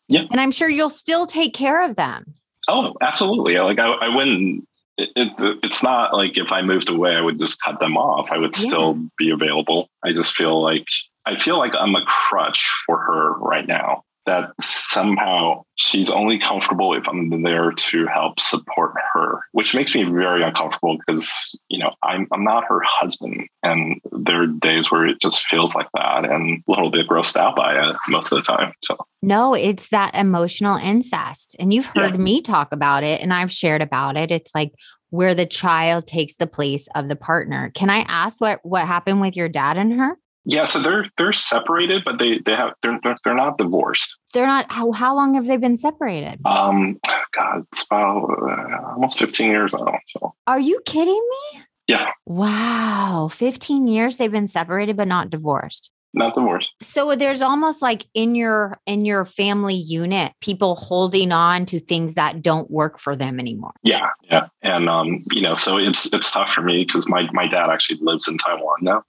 Yeah. 0.09 0.25
And 0.31 0.41
I'm 0.41 0.51
sure 0.51 0.69
you'll 0.69 0.91
still 0.91 1.27
take 1.27 1.55
care 1.55 1.85
of 1.85 1.97
them. 1.97 2.35
Oh, 2.69 2.95
absolutely. 3.01 3.59
Like 3.59 3.79
I, 3.79 3.89
I 3.89 4.15
wouldn't. 4.15 4.67
It, 4.99 5.09
it, 5.17 5.59
it's 5.63 5.83
not 5.83 6.15
like 6.15 6.37
if 6.37 6.53
I 6.53 6.61
moved 6.63 6.91
away, 6.91 7.17
I 7.17 7.21
would 7.21 7.39
just 7.39 7.61
cut 7.63 7.81
them 7.81 7.97
off. 7.97 8.31
I 8.31 8.37
would 8.37 8.57
yeah. 8.57 8.67
still 8.67 8.99
be 9.17 9.31
available. 9.31 9.89
I 10.05 10.13
just 10.13 10.35
feel 10.35 10.63
like 10.63 10.87
I 11.25 11.37
feel 11.37 11.59
like 11.59 11.73
I'm 11.79 11.95
a 11.95 12.05
crutch 12.07 12.71
for 12.87 12.99
her 12.99 13.33
right 13.39 13.67
now 13.67 14.05
that 14.27 14.51
somehow 14.61 15.63
she's 15.77 16.11
only 16.11 16.39
comfortable 16.39 16.95
if 16.95 17.09
I'm 17.09 17.43
there 17.43 17.73
to 17.73 18.07
help 18.07 18.41
support 18.41 18.95
her, 19.13 19.41
which 19.53 19.75
makes 19.75 19.95
me 19.95 20.05
very 20.05 20.43
uncomfortable 20.43 20.99
because, 21.07 21.59
you 21.69 21.79
know, 21.79 21.93
I'm, 22.03 22.27
I'm 22.33 22.45
not 22.45 22.65
her 22.69 22.81
husband. 22.85 23.47
And 23.63 24.01
there 24.13 24.43
are 24.43 24.47
days 24.47 24.91
where 24.91 25.07
it 25.07 25.21
just 25.21 25.47
feels 25.47 25.75
like 25.75 25.89
that 25.95 26.25
and 26.25 26.63
a 26.67 26.71
little 26.71 26.91
bit 26.91 27.09
grossed 27.09 27.37
out 27.37 27.57
by 27.57 27.75
it 27.75 27.97
most 28.09 28.33
of 28.33 28.37
the 28.37 28.43
time. 28.43 28.73
So, 28.85 28.97
no, 29.23 29.55
it's 29.55 29.89
that 29.89 30.15
emotional 30.15 30.77
incest. 30.77 31.57
And 31.59 31.73
you've 31.73 31.87
heard 31.87 32.13
yeah. 32.13 32.21
me 32.21 32.43
talk 32.43 32.73
about 32.73 33.03
it 33.03 33.21
and 33.21 33.33
I've 33.33 33.53
shared 33.53 33.83
about 33.83 34.17
it. 34.17 34.31
It's 34.31 34.55
like, 34.55 34.73
where 35.13 35.35
the 35.35 35.45
child 35.45 36.07
takes 36.07 36.37
the 36.37 36.47
place 36.47 36.89
of 36.95 37.07
the 37.07 37.15
partner. 37.15 37.71
Can 37.75 37.91
I 37.91 37.99
ask 38.09 38.41
what 38.41 38.61
what 38.63 38.87
happened 38.87 39.21
with 39.21 39.37
your 39.37 39.49
dad 39.49 39.77
and 39.77 39.93
her? 40.01 40.17
Yeah, 40.45 40.65
so 40.65 40.81
they're 40.81 41.07
they're 41.17 41.33
separated, 41.33 42.03
but 42.05 42.19
they 42.19 42.39
they 42.45 42.53
have 42.53 42.73
they're 42.83 42.99
they're 43.25 43.35
not 43.35 43.59
divorced. 43.59 44.19
They're 44.35 44.47
not. 44.47 44.71
How 44.71 44.91
how 44.93 45.15
long 45.15 45.35
have 45.35 45.47
they 45.47 45.57
been 45.57 45.77
separated? 45.77 46.41
Um, 46.45 46.99
God, 47.33 47.65
it's 47.73 47.85
about 47.85 48.25
uh, 48.25 48.93
almost 48.93 49.19
fifteen 49.19 49.51
years 49.51 49.73
now. 49.73 49.99
So, 50.09 50.35
are 50.47 50.61
you 50.61 50.81
kidding 50.85 51.15
me? 51.55 51.61
Yeah. 51.87 52.11
Wow, 52.27 53.29
fifteen 53.31 53.87
years 53.87 54.17
they've 54.17 54.33
been 54.33 54.49
separated 54.49 54.97
but 54.97 55.09
not 55.09 55.31
divorced. 55.31 55.93
Not 56.15 56.35
divorced. 56.35 56.71
So 56.83 57.15
there's 57.15 57.41
almost 57.41 57.81
like 57.81 58.05
in 58.13 58.35
your 58.35 58.79
in 58.87 59.05
your 59.07 59.25
family 59.25 59.75
unit, 59.75 60.33
people 60.41 60.75
holding 60.75 61.33
on 61.33 61.65
to 61.67 61.79
things 61.79 62.15
that 62.15 62.43
don't 62.43 62.71
work 62.71 62.99
for 62.99 63.17
them 63.17 63.41
anymore. 63.41 63.73
Yeah, 63.83 64.09
yeah, 64.25 64.49
and 64.61 64.91
um, 64.91 65.25
you 65.31 65.41
know, 65.41 65.55
so 65.55 65.79
it's 65.79 66.13
it's 66.13 66.31
tough 66.31 66.51
for 66.51 66.63
me 66.63 66.85
because 66.85 67.09
my 67.09 67.29
my 67.33 67.47
dad 67.47 67.71
actually 67.71 67.99
lives 68.03 68.29
in 68.29 68.37
Taiwan 68.37 68.77
now. 68.83 69.05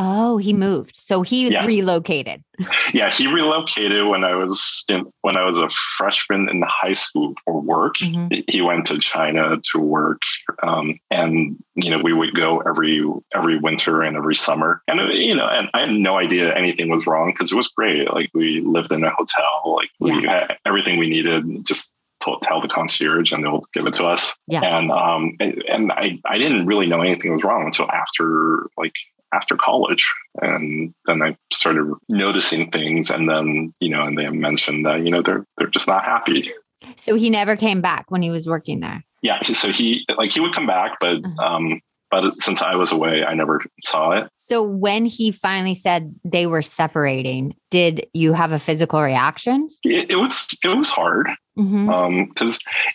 Oh, 0.00 0.36
he 0.36 0.52
moved. 0.52 0.96
So 0.96 1.22
he 1.22 1.50
yeah. 1.50 1.66
relocated. 1.66 2.44
Yeah, 2.92 3.10
he 3.12 3.26
relocated 3.26 4.06
when 4.06 4.24
I 4.24 4.34
was 4.34 4.84
in 4.88 5.12
when 5.22 5.36
I 5.36 5.44
was 5.44 5.58
a 5.58 5.68
freshman 5.96 6.48
in 6.48 6.62
high 6.62 6.92
school 6.92 7.34
for 7.44 7.60
work. 7.60 7.96
Mm-hmm. 7.96 8.40
He 8.48 8.60
went 8.62 8.86
to 8.86 8.98
China 8.98 9.56
to 9.72 9.78
work, 9.78 10.22
um, 10.62 10.98
and 11.10 11.56
you 11.74 11.90
know 11.90 11.98
we 11.98 12.12
would 12.12 12.34
go 12.34 12.60
every 12.60 13.04
every 13.34 13.58
winter 13.58 14.02
and 14.02 14.16
every 14.16 14.34
summer. 14.34 14.82
And 14.88 15.00
you 15.12 15.34
know, 15.34 15.46
and 15.46 15.68
I 15.74 15.80
had 15.80 15.90
no 15.90 16.16
idea 16.16 16.54
anything 16.54 16.88
was 16.88 17.06
wrong 17.06 17.32
because 17.32 17.52
it 17.52 17.56
was 17.56 17.68
great. 17.68 18.12
Like 18.12 18.30
we 18.34 18.60
lived 18.60 18.92
in 18.92 19.04
a 19.04 19.10
hotel, 19.10 19.74
like 19.76 19.90
we 20.00 20.26
had 20.26 20.56
everything 20.64 20.98
we 20.98 21.08
needed. 21.08 21.66
Just 21.66 21.94
tell 22.42 22.60
the 22.60 22.68
concierge 22.68 23.32
and 23.32 23.44
they'll 23.44 23.64
give 23.72 23.86
it 23.86 23.94
to 23.94 24.04
us. 24.04 24.32
Yeah. 24.46 24.60
And 24.62 24.90
um 24.90 25.36
and, 25.40 25.62
and 25.68 25.92
I 25.92 26.18
I 26.24 26.38
didn't 26.38 26.66
really 26.66 26.86
know 26.86 27.02
anything 27.02 27.32
was 27.32 27.44
wrong 27.44 27.66
until 27.66 27.90
after 27.90 28.68
like 28.76 28.94
after 29.32 29.56
college. 29.56 30.10
And 30.40 30.94
then 31.06 31.22
I 31.22 31.36
started 31.52 31.92
noticing 32.08 32.70
things 32.70 33.10
and 33.10 33.28
then, 33.28 33.74
you 33.80 33.90
know, 33.90 34.04
and 34.04 34.16
they 34.16 34.28
mentioned 34.28 34.86
that, 34.86 35.04
you 35.04 35.10
know, 35.10 35.22
they're 35.22 35.44
they're 35.56 35.68
just 35.68 35.88
not 35.88 36.04
happy. 36.04 36.50
So 36.96 37.14
he 37.14 37.30
never 37.30 37.56
came 37.56 37.80
back 37.80 38.10
when 38.10 38.22
he 38.22 38.30
was 38.30 38.46
working 38.46 38.80
there. 38.80 39.04
Yeah. 39.22 39.42
So 39.42 39.70
he 39.72 40.04
like 40.16 40.32
he 40.32 40.40
would 40.40 40.54
come 40.54 40.66
back, 40.66 40.98
but 41.00 41.16
uh-huh. 41.24 41.42
um 41.42 41.80
but 42.10 42.40
since 42.40 42.62
I 42.62 42.74
was 42.74 42.90
away, 42.90 43.22
I 43.22 43.34
never 43.34 43.62
saw 43.84 44.12
it. 44.12 44.30
So 44.36 44.62
when 44.62 45.04
he 45.04 45.30
finally 45.30 45.74
said 45.74 46.14
they 46.24 46.46
were 46.46 46.62
separating, 46.62 47.54
did 47.70 48.06
you 48.14 48.32
have 48.32 48.52
a 48.52 48.58
physical 48.58 49.02
reaction? 49.02 49.68
It, 49.84 50.10
it 50.10 50.16
was 50.16 50.46
it 50.64 50.74
was 50.74 50.88
hard 50.88 51.28
because 51.58 51.72
mm-hmm. 51.72 51.90
um, 51.90 52.30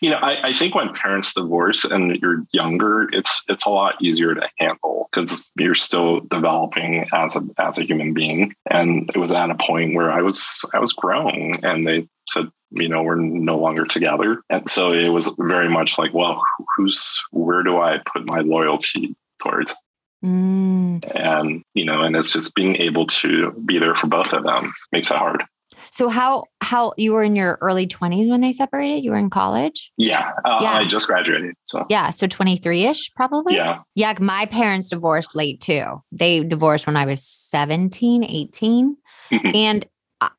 you 0.01 0.09
know 0.09 0.17
I, 0.17 0.47
I, 0.47 0.53
think 0.53 0.73
when 0.73 0.93
parents 0.93 1.33
divorce 1.33 1.83
and 1.83 2.15
you're 2.21 2.45
younger, 2.53 3.09
it's 3.11 3.43
it's 3.49 3.65
a 3.65 3.69
lot 3.69 4.01
easier 4.01 4.33
to 4.33 4.49
handle 4.57 5.09
because 5.11 5.43
you're 5.57 5.75
still 5.75 6.21
developing 6.21 7.05
as 7.13 7.35
a 7.35 7.41
as 7.57 7.77
a 7.77 7.83
human 7.83 8.13
being. 8.13 8.55
And 8.69 9.09
it 9.13 9.17
was 9.17 9.33
at 9.33 9.49
a 9.49 9.55
point 9.55 9.95
where 9.95 10.09
I 10.09 10.21
was 10.21 10.63
I 10.73 10.79
was 10.79 10.93
grown, 10.93 11.55
and 11.61 11.85
they 11.85 12.07
said 12.29 12.49
you 12.71 12.87
know 12.87 13.03
we're 13.03 13.15
no 13.15 13.57
longer 13.57 13.85
together, 13.85 14.41
and 14.49 14.69
so 14.69 14.93
it 14.93 15.09
was 15.09 15.29
very 15.37 15.69
much 15.69 15.97
like, 15.97 16.13
well, 16.13 16.41
who's 16.77 17.21
where 17.31 17.63
do 17.63 17.81
I 17.81 17.99
put 18.13 18.25
my 18.25 18.39
loyalty 18.39 19.13
towards? 19.41 19.75
Mm. 20.23 21.03
And 21.13 21.63
you 21.73 21.83
know, 21.83 22.03
and 22.03 22.15
it's 22.15 22.31
just 22.31 22.55
being 22.55 22.77
able 22.77 23.07
to 23.07 23.51
be 23.65 23.77
there 23.77 23.95
for 23.95 24.07
both 24.07 24.31
of 24.31 24.45
them 24.45 24.73
makes 24.93 25.11
it 25.11 25.17
hard. 25.17 25.43
So 25.93 26.09
how 26.09 26.45
how 26.59 26.93
you 26.97 27.13
were 27.13 27.23
in 27.23 27.35
your 27.35 27.59
early 27.61 27.85
20s 27.85 28.27
when 28.27 28.41
they 28.41 28.51
separated? 28.51 29.03
You 29.03 29.11
were 29.11 29.17
in 29.17 29.29
college? 29.29 29.91
Yeah. 29.95 30.31
Uh, 30.43 30.57
yeah. 30.59 30.73
I 30.73 30.85
just 30.85 31.05
graduated. 31.05 31.53
So 31.65 31.85
Yeah, 31.87 32.09
so 32.09 32.25
23ish 32.25 33.13
probably? 33.15 33.55
Yeah. 33.55 33.81
Yeah, 33.93 34.15
my 34.19 34.47
parents 34.47 34.89
divorced 34.89 35.35
late 35.35 35.61
too. 35.61 36.01
They 36.11 36.39
divorced 36.39 36.87
when 36.87 36.97
I 36.97 37.05
was 37.05 37.23
17, 37.23 38.23
18. 38.23 38.97
Mm-hmm. 39.31 39.51
And 39.53 39.85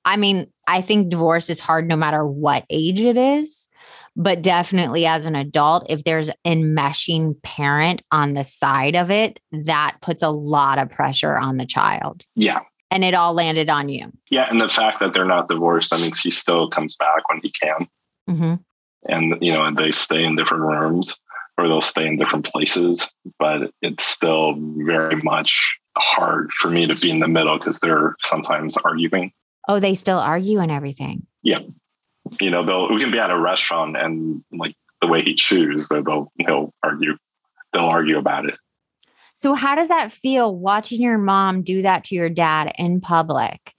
I 0.05 0.17
mean, 0.17 0.49
I 0.67 0.81
think 0.81 1.09
divorce 1.09 1.49
is 1.49 1.61
hard 1.61 1.87
no 1.87 1.97
matter 1.97 2.27
what 2.27 2.65
age 2.69 3.01
it 3.01 3.17
is. 3.17 3.69
But 4.17 4.43
definitely 4.43 5.07
as 5.07 5.25
an 5.25 5.37
adult, 5.37 5.87
if 5.89 6.03
there's 6.03 6.31
enmeshing 6.45 7.41
parent 7.43 8.03
on 8.11 8.35
the 8.35 8.45
side 8.45 8.97
of 8.97 9.11
it, 9.11 9.39
that 9.53 9.99
puts 10.01 10.23
a 10.23 10.31
lot 10.31 10.79
of 10.79 10.91
pressure 10.91 11.37
on 11.37 11.59
the 11.59 11.67
child. 11.67 12.25
Yeah 12.35 12.61
and 12.95 13.05
it 13.05 13.13
all 13.13 13.35
landed 13.35 13.69
on 13.69 13.89
you. 13.89 14.11
Yeah, 14.31 14.47
and 14.49 14.61
the 14.61 14.69
fact 14.69 15.01
that 15.01 15.13
they're 15.13 15.25
not 15.25 15.49
divorced, 15.49 15.91
that 15.91 16.01
means 16.01 16.21
he 16.21 16.31
still 16.31 16.71
comes 16.71 16.95
back 16.95 17.29
when 17.29 17.41
he 17.43 17.51
can. 17.51 17.89
Mm-hmm. 18.31 18.55
And 19.07 19.43
you 19.43 19.53
know, 19.53 19.65
and 19.65 19.77
they 19.77 19.91
stay 19.91 20.25
in 20.25 20.37
different 20.37 20.63
rooms 20.63 21.15
or 21.59 21.69
they'll 21.69 21.81
stay 21.81 22.07
in 22.07 22.17
different 22.17 22.47
places, 22.47 23.09
but 23.39 23.71
it's 23.83 24.05
still 24.05 24.55
very 24.79 25.17
much 25.23 25.77
hard 25.99 26.53
for 26.53 26.71
me 26.71 26.87
to 26.87 26.95
be 26.95 27.11
in 27.11 27.21
the 27.21 27.29
middle 27.29 27.59
because 27.59 27.81
they're 27.81 28.15
sometimes 28.23 28.77
arguing. 28.79 29.33
Oh, 29.69 29.81
they 29.81 29.95
still 29.95 30.19
argue 30.19 30.61
and 30.61 30.71
everything. 30.71 31.27
Yeah, 31.43 31.61
you 32.41 32.51
know, 32.51 32.65
they'll 32.65 32.95
we 32.95 33.01
can 33.01 33.11
be 33.11 33.19
at 33.19 33.31
a 33.31 33.39
restaurant 33.39 33.97
and 33.97 34.43
like 34.53 34.75
the 35.01 35.09
way 35.09 35.23
he 35.23 35.35
chews, 35.35 35.89
they'll 35.89 36.33
they'll 36.47 36.73
argue, 36.83 37.17
they'll 37.73 37.83
argue 37.83 38.19
about 38.19 38.47
it. 38.47 38.55
So, 39.45 39.53
how 39.53 39.75
does 39.75 39.89
that 39.89 40.11
feel 40.11 40.57
watching 40.57 41.03
your 41.03 41.19
mom 41.19 41.61
do 41.61 41.83
that 41.83 42.05
to 42.05 42.15
your 42.15 42.31
dad 42.31 42.73
in 42.79 43.03
public? 43.03 43.75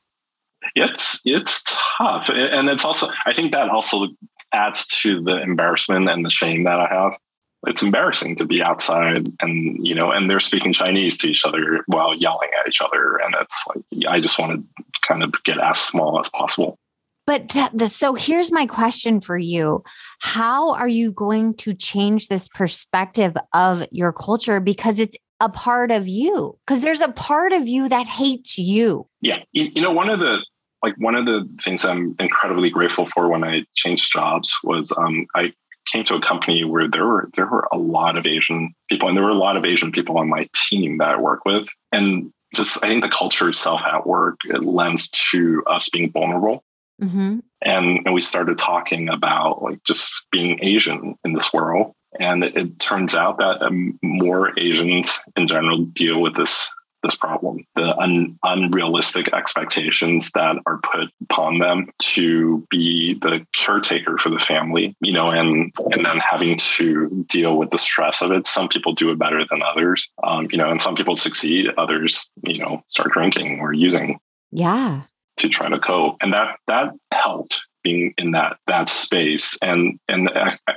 It's 0.76 1.22
it's 1.26 1.64
tough, 1.98 2.30
and 2.30 2.70
it's 2.70 2.86
also 2.86 3.10
I 3.26 3.34
think 3.34 3.52
that 3.54 3.70
also 3.70 4.10
adds 4.54 4.86
to 5.02 5.24
the 5.24 5.42
embarrassment 5.42 6.08
and 6.08 6.24
the 6.24 6.30
shame 6.30 6.66
that 6.66 6.80
I 6.80 6.88
have. 6.94 7.18
It's 7.66 7.82
embarrassing 7.82 8.36
to 8.36 8.46
be 8.46 8.62
outside 8.62 9.28
and 9.42 9.88
you 9.88 9.96
know, 9.96 10.12
and 10.12 10.30
they're 10.30 10.40
speaking 10.40 10.72
Chinese 10.72 11.18
to 11.18 11.30
each 11.30 11.44
other 11.44 11.84
while 11.88 12.14
yelling 12.14 12.50
at 12.62 12.68
each 12.68 12.80
other, 12.80 13.18
and 13.18 13.34
it's 13.42 13.64
like 13.68 14.08
I 14.08 14.20
just 14.20 14.38
want 14.38 14.64
to 14.78 14.84
kind 15.02 15.24
of 15.24 15.34
get 15.46 15.58
as 15.60 15.80
small 15.80 16.20
as 16.20 16.30
possible. 16.30 16.78
But 17.26 17.50
the, 17.74 17.88
so 17.88 18.14
here's 18.14 18.52
my 18.52 18.68
question 18.68 19.20
for 19.20 19.36
you. 19.36 19.84
How 20.22 20.74
are 20.74 20.88
you 20.88 21.12
going 21.12 21.56
to 21.56 21.74
change 21.74 22.28
this 22.28 22.48
perspective 22.48 23.36
of 23.52 23.84
your 23.92 24.14
culture? 24.14 24.60
Because 24.60 25.00
it's 25.00 25.18
a 25.40 25.50
part 25.50 25.92
of 25.92 26.08
you 26.08 26.58
because 26.66 26.82
there's 26.82 27.02
a 27.02 27.12
part 27.12 27.54
of 27.54 27.68
you 27.68 27.90
that 27.90 28.08
hates 28.08 28.58
you. 28.58 29.08
Yeah. 29.22 29.44
You, 29.52 29.70
you 29.74 29.82
know, 29.82 29.92
one 29.92 30.10
of 30.10 30.20
the 30.20 30.46
like 30.84 30.96
one 30.98 31.16
of 31.16 31.26
the 31.26 31.50
things 31.64 31.84
I'm 31.84 32.16
incredibly 32.20 32.70
grateful 32.70 33.06
for 33.08 33.28
when 33.28 33.44
I 33.44 33.66
changed 33.74 34.12
jobs 34.12 34.56
was 34.64 34.94
um, 34.98 35.26
I 35.36 35.52
came 35.92 36.04
to 36.06 36.16
a 36.16 36.22
company 36.22 36.64
where 36.64 36.88
there 36.88 37.06
were 37.06 37.30
there 37.36 37.48
were 37.48 37.68
a 37.72 37.78
lot 37.78 38.18
of 38.18 38.26
Asian 38.28 38.74
people, 38.90 39.08
and 39.08 39.18
there 39.18 39.24
were 39.24 39.32
a 39.32 39.34
lot 39.34 39.58
of 39.58 39.66
Asian 39.66 39.92
people 39.92 40.18
on 40.18 40.30
my 40.30 40.48
team 40.54 41.00
that 41.00 41.10
I 41.10 41.20
work 41.20 41.44
with, 41.44 41.68
and 41.92 42.32
just 42.54 42.84
I 42.84 42.88
think 42.88 43.04
the 43.04 43.10
culture 43.10 43.50
itself 43.50 43.82
at 43.82 44.06
work 44.06 44.40
it 44.46 44.64
lends 44.64 45.10
to 45.32 45.64
us 45.66 45.90
being 45.90 46.12
vulnerable. 46.12 46.64
Mm-hmm. 47.02 47.40
And, 47.62 48.00
and 48.06 48.14
we 48.14 48.22
started 48.22 48.58
talking 48.58 49.10
about 49.10 49.62
like 49.62 49.84
just 49.84 50.26
being 50.32 50.64
Asian 50.64 51.16
in 51.26 51.34
this 51.34 51.52
world. 51.52 51.94
And 52.20 52.44
it, 52.44 52.56
it 52.56 52.80
turns 52.80 53.16
out 53.16 53.38
that 53.38 53.62
um, 53.62 54.00
more 54.02 54.58
Asians 54.58 55.20
in 55.36 55.48
general 55.48 55.80
deal 55.80 56.22
with 56.22 56.36
this 56.36 56.72
this 57.06 57.16
problem. 57.16 57.64
The 57.76 57.96
un- 57.98 58.38
unrealistic 58.44 59.32
expectations 59.34 60.32
that 60.32 60.56
are 60.66 60.80
put 60.80 61.10
upon 61.22 61.60
them 61.60 61.88
to 62.00 62.66
be 62.70 63.14
the 63.22 63.46
caretaker 63.54 64.18
for 64.18 64.30
the 64.30 64.40
family 64.40 64.96
you 65.02 65.14
know 65.14 65.30
and 65.30 65.72
and 65.92 66.06
then 66.06 66.18
having 66.18 66.58
to 66.58 67.26
deal 67.28 67.58
with 67.58 67.70
the 67.70 67.78
stress 67.78 68.22
of 68.22 68.32
it. 68.32 68.48
Some 68.48 68.68
people 68.68 68.94
do 68.94 69.12
it 69.12 69.20
better 69.20 69.46
than 69.50 69.62
others 69.62 70.10
um, 70.24 70.48
you 70.52 70.58
know 70.58 70.70
and 70.70 70.82
some 70.82 70.96
people 70.96 71.16
succeed 71.16 71.70
others 71.78 72.30
you 72.44 72.60
know 72.60 72.84
start 72.88 73.12
drinking 73.12 73.60
or 73.60 73.72
using 73.72 74.20
yeah. 74.52 75.02
to 75.38 75.50
try 75.50 75.70
to 75.70 75.80
cope. 75.80 76.18
And 76.22 76.34
that 76.34 76.58
that 76.68 76.94
helped 77.12 77.62
being 77.86 78.14
in 78.18 78.32
that 78.32 78.58
that 78.66 78.90
space 78.90 79.58
and 79.62 80.00
and 80.10 80.30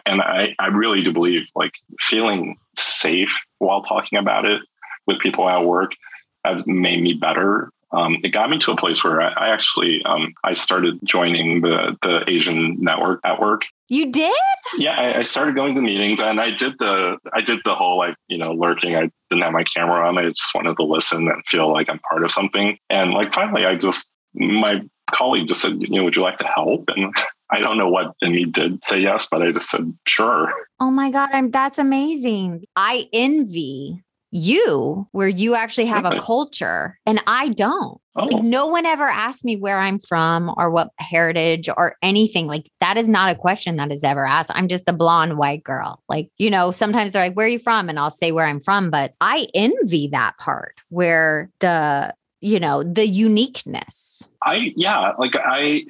and 0.04 0.20
I, 0.20 0.54
I 0.58 0.66
really 0.66 1.02
do 1.02 1.12
believe 1.12 1.48
like 1.56 1.72
feeling 1.98 2.58
safe 2.76 3.32
while 3.58 3.82
talking 3.82 4.18
about 4.18 4.44
it 4.44 4.60
with 5.06 5.18
people 5.20 5.48
at 5.48 5.64
work 5.64 5.92
has 6.44 6.66
made 6.66 7.02
me 7.02 7.14
better. 7.14 7.70
Um, 7.90 8.18
it 8.22 8.28
got 8.28 8.50
me 8.50 8.58
to 8.58 8.72
a 8.72 8.76
place 8.76 9.02
where 9.02 9.22
I, 9.22 9.28
I 9.32 9.48
actually 9.48 10.02
um, 10.04 10.34
I 10.44 10.52
started 10.52 10.98
joining 11.02 11.62
the 11.62 11.96
the 12.02 12.28
Asian 12.28 12.76
network 12.78 13.20
at 13.24 13.40
work. 13.40 13.62
You 13.88 14.12
did? 14.12 14.34
Yeah, 14.76 14.90
I, 14.90 15.18
I, 15.20 15.22
started 15.22 15.54
going 15.54 15.74
to 15.74 15.80
meetings, 15.80 16.20
and 16.20 16.38
I 16.38 16.50
did 16.50 16.74
the 16.78 17.16
I 17.32 17.40
did 17.40 17.60
the 17.64 17.74
whole 17.74 17.96
like 17.96 18.14
you 18.28 18.36
know 18.36 18.52
lurking. 18.52 18.94
I 18.94 19.10
didn't 19.30 19.42
have 19.42 19.54
my 19.54 19.64
camera 19.64 20.06
on. 20.06 20.18
I 20.18 20.28
just 20.28 20.54
wanted 20.54 20.76
to 20.76 20.84
listen 20.84 21.28
and 21.28 21.42
feel 21.46 21.72
like 21.72 21.88
I'm 21.88 21.98
part 22.00 22.22
of 22.22 22.30
something. 22.30 22.76
And 22.90 23.12
like 23.12 23.32
finally, 23.32 23.64
I 23.64 23.76
just 23.76 24.12
my 24.34 24.82
colleague 25.12 25.48
just 25.48 25.62
said, 25.62 25.80
you 25.80 25.88
know, 25.88 26.04
would 26.04 26.16
you 26.16 26.22
like 26.22 26.38
to 26.38 26.46
help? 26.46 26.88
And 26.94 27.14
I 27.50 27.60
don't 27.60 27.78
know 27.78 27.88
what 27.88 28.14
and 28.20 28.34
he 28.34 28.44
did 28.44 28.84
say 28.84 29.00
yes, 29.00 29.26
but 29.30 29.42
I 29.42 29.52
just 29.52 29.70
said 29.70 29.92
sure. 30.06 30.52
Oh 30.80 30.90
my 30.90 31.10
god, 31.10 31.30
I'm 31.32 31.50
that's 31.50 31.78
amazing. 31.78 32.64
I 32.76 33.08
envy 33.12 34.04
you 34.30 35.08
where 35.12 35.28
you 35.28 35.54
actually 35.54 35.86
have 35.86 36.04
a 36.04 36.18
culture 36.18 36.98
and 37.06 37.22
I 37.26 37.48
don't. 37.48 38.00
Oh. 38.14 38.24
Like 38.24 38.42
no 38.42 38.66
one 38.66 38.84
ever 38.84 39.04
asked 39.04 39.44
me 39.44 39.56
where 39.56 39.78
I'm 39.78 40.00
from 40.00 40.52
or 40.56 40.70
what 40.70 40.90
heritage 40.98 41.68
or 41.76 41.96
anything. 42.02 42.46
Like 42.46 42.68
that 42.80 42.96
is 42.96 43.08
not 43.08 43.30
a 43.30 43.34
question 43.34 43.76
that 43.76 43.92
is 43.92 44.04
ever 44.04 44.26
asked. 44.26 44.50
I'm 44.54 44.68
just 44.68 44.88
a 44.88 44.92
blonde 44.92 45.38
white 45.38 45.62
girl. 45.62 46.02
Like, 46.08 46.28
you 46.36 46.50
know, 46.50 46.70
sometimes 46.70 47.12
they're 47.12 47.22
like, 47.22 47.36
where 47.36 47.46
are 47.46 47.50
you 47.50 47.58
from? 47.58 47.88
And 47.88 47.98
I'll 47.98 48.10
say 48.10 48.32
where 48.32 48.46
I'm 48.46 48.60
from. 48.60 48.90
But 48.90 49.14
I 49.20 49.46
envy 49.54 50.08
that 50.08 50.36
part 50.38 50.74
where 50.88 51.50
the, 51.60 52.12
you 52.40 52.60
know, 52.60 52.82
the 52.82 53.06
uniqueness. 53.06 54.22
I, 54.42 54.72
yeah, 54.76 55.12
like 55.18 55.34
I, 55.36 55.86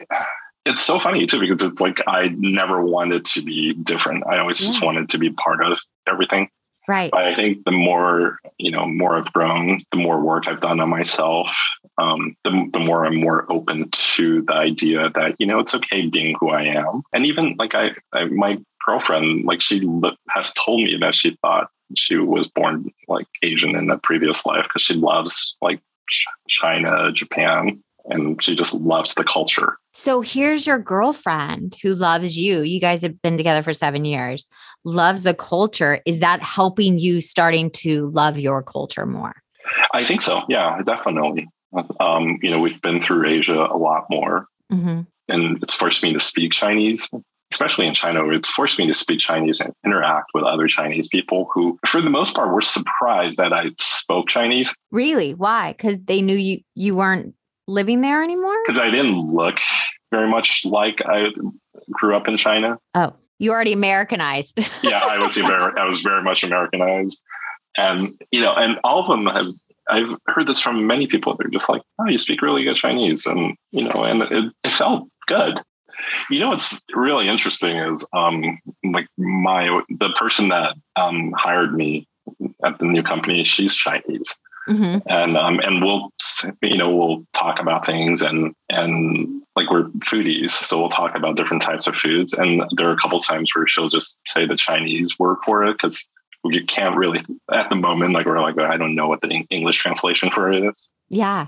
it's 0.64 0.82
so 0.82 0.98
funny 1.00 1.26
too 1.26 1.40
because 1.40 1.62
it's 1.62 1.80
like 1.80 2.00
I 2.06 2.28
never 2.36 2.82
wanted 2.82 3.24
to 3.26 3.42
be 3.42 3.74
different. 3.74 4.26
I 4.26 4.38
always 4.38 4.60
yeah. 4.60 4.68
just 4.68 4.82
wanted 4.82 5.08
to 5.10 5.18
be 5.18 5.30
part 5.30 5.62
of 5.62 5.78
everything. 6.06 6.48
Right. 6.88 7.10
But 7.10 7.24
I 7.24 7.34
think 7.34 7.64
the 7.66 7.70
more, 7.70 8.38
you 8.56 8.70
know, 8.70 8.86
more 8.86 9.18
I've 9.18 9.30
grown, 9.32 9.82
the 9.92 9.98
more 9.98 10.20
work 10.20 10.48
I've 10.48 10.60
done 10.60 10.80
on 10.80 10.88
myself, 10.88 11.54
um, 11.98 12.34
the, 12.44 12.70
the 12.72 12.78
more 12.78 13.04
I'm 13.04 13.16
more 13.16 13.50
open 13.52 13.90
to 13.90 14.40
the 14.42 14.54
idea 14.54 15.10
that, 15.14 15.34
you 15.38 15.46
know, 15.46 15.58
it's 15.58 15.74
okay 15.74 16.06
being 16.06 16.34
who 16.40 16.48
I 16.48 16.62
am. 16.62 17.02
And 17.12 17.26
even 17.26 17.56
like 17.58 17.74
I, 17.74 17.90
I 18.14 18.24
my 18.24 18.58
girlfriend, 18.86 19.44
like 19.44 19.60
she 19.60 19.86
has 20.30 20.54
told 20.54 20.80
me 20.80 20.96
that 20.98 21.14
she 21.14 21.36
thought 21.42 21.68
she 21.94 22.16
was 22.16 22.48
born 22.48 22.90
like 23.06 23.26
Asian 23.42 23.76
in 23.76 23.90
a 23.90 23.98
previous 23.98 24.46
life 24.46 24.64
because 24.64 24.82
she 24.82 24.94
loves 24.94 25.56
like 25.60 25.80
China, 26.48 27.12
Japan, 27.12 27.82
and 28.06 28.42
she 28.42 28.54
just 28.54 28.74
loves 28.74 29.14
the 29.14 29.24
culture. 29.24 29.78
So 29.92 30.20
here's 30.20 30.66
your 30.66 30.78
girlfriend 30.78 31.76
who 31.82 31.94
loves 31.94 32.36
you. 32.36 32.62
You 32.62 32.80
guys 32.80 33.02
have 33.02 33.20
been 33.20 33.36
together 33.36 33.62
for 33.62 33.74
seven 33.74 34.04
years, 34.04 34.46
loves 34.84 35.24
the 35.24 35.34
culture. 35.34 36.00
Is 36.06 36.20
that 36.20 36.42
helping 36.42 36.98
you 36.98 37.20
starting 37.20 37.70
to 37.72 38.04
love 38.10 38.38
your 38.38 38.62
culture 38.62 39.06
more? 39.06 39.34
I 39.92 40.04
think 40.04 40.22
so. 40.22 40.42
Yeah, 40.48 40.80
definitely. 40.82 41.48
Um, 42.00 42.38
you 42.42 42.50
know, 42.50 42.60
we've 42.60 42.80
been 42.80 43.02
through 43.02 43.28
Asia 43.28 43.68
a 43.70 43.76
lot 43.76 44.06
more, 44.08 44.46
mm-hmm. 44.72 45.02
and 45.28 45.62
it's 45.62 45.74
forced 45.74 46.02
me 46.02 46.14
to 46.14 46.20
speak 46.20 46.52
Chinese, 46.52 47.10
especially 47.52 47.86
in 47.86 47.94
China. 47.94 48.28
It's 48.28 48.50
forced 48.50 48.78
me 48.78 48.86
to 48.86 48.94
speak 48.94 49.20
Chinese 49.20 49.60
and 49.60 49.72
interact 49.84 50.30
with 50.34 50.44
other 50.44 50.68
Chinese 50.68 51.08
people 51.08 51.48
who, 51.52 51.78
for 51.86 52.00
the 52.00 52.10
most 52.10 52.34
part, 52.34 52.52
were 52.52 52.60
surprised 52.60 53.38
that 53.38 53.52
I 53.52 53.70
spoke 53.78 54.28
Chinese. 54.28 54.74
Really? 54.90 55.34
Why? 55.34 55.72
Because 55.72 55.98
they 55.98 56.22
knew 56.22 56.36
you 56.36 56.60
you 56.74 56.96
weren't 56.96 57.34
living 57.66 58.00
there 58.00 58.22
anymore? 58.22 58.56
Because 58.66 58.80
I 58.80 58.90
didn't 58.90 59.32
look 59.32 59.58
very 60.10 60.28
much 60.28 60.62
like 60.64 61.02
I 61.04 61.28
grew 61.90 62.16
up 62.16 62.28
in 62.28 62.36
China. 62.36 62.78
Oh, 62.94 63.14
you 63.38 63.52
already 63.52 63.72
Americanized. 63.72 64.58
yeah, 64.82 65.00
I 65.04 65.18
was 65.18 65.36
very, 65.36 65.72
I 65.78 65.84
was 65.84 66.00
very 66.00 66.22
much 66.22 66.42
Americanized, 66.42 67.20
and 67.76 68.20
you 68.30 68.40
know, 68.40 68.54
and 68.54 68.78
all 68.84 69.00
of 69.00 69.08
them 69.08 69.26
have. 69.26 69.52
I've 69.90 70.18
heard 70.26 70.46
this 70.46 70.60
from 70.60 70.86
many 70.86 71.06
people. 71.06 71.34
They're 71.34 71.48
just 71.48 71.70
like, 71.70 71.80
"Oh, 71.98 72.06
you 72.06 72.18
speak 72.18 72.42
really 72.42 72.62
good 72.62 72.76
Chinese," 72.76 73.24
and 73.24 73.56
you 73.70 73.84
know, 73.84 74.04
and 74.04 74.22
it, 74.22 74.52
it 74.62 74.72
felt 74.72 75.08
good. 75.26 75.62
You 76.30 76.40
know, 76.40 76.50
what's 76.50 76.82
really 76.94 77.28
interesting 77.28 77.76
is, 77.76 78.06
um, 78.12 78.58
like 78.84 79.08
my 79.16 79.82
the 79.88 80.10
person 80.18 80.48
that 80.48 80.74
um, 80.96 81.32
hired 81.36 81.74
me 81.74 82.06
at 82.64 82.78
the 82.78 82.84
new 82.84 83.02
company, 83.02 83.44
she's 83.44 83.74
Chinese, 83.74 84.34
Mm-hmm. 84.68 85.08
And 85.08 85.36
um, 85.36 85.60
and 85.60 85.82
we'll 85.82 86.10
you 86.62 86.76
know 86.76 86.94
we'll 86.94 87.24
talk 87.32 87.58
about 87.58 87.86
things 87.86 88.20
and 88.20 88.54
and 88.68 89.42
like 89.56 89.70
we're 89.70 89.84
foodies, 90.00 90.50
so 90.50 90.78
we'll 90.78 90.90
talk 90.90 91.16
about 91.16 91.36
different 91.36 91.62
types 91.62 91.86
of 91.86 91.96
foods. 91.96 92.34
And 92.34 92.62
there 92.76 92.88
are 92.88 92.92
a 92.92 92.98
couple 92.98 93.18
times 93.18 93.50
where 93.54 93.66
she'll 93.66 93.88
just 93.88 94.20
say 94.26 94.46
the 94.46 94.56
Chinese 94.56 95.18
word 95.18 95.38
for 95.44 95.64
it 95.64 95.72
because 95.72 96.06
we 96.44 96.62
can't 96.64 96.96
really 96.96 97.24
at 97.50 97.70
the 97.70 97.76
moment 97.76 98.12
like 98.12 98.26
we're 98.26 98.40
like 98.40 98.58
I 98.58 98.76
don't 98.76 98.94
know 98.94 99.08
what 99.08 99.22
the 99.22 99.28
English 99.48 99.78
translation 99.78 100.30
for 100.30 100.52
it 100.52 100.62
is. 100.62 100.88
Yeah. 101.08 101.46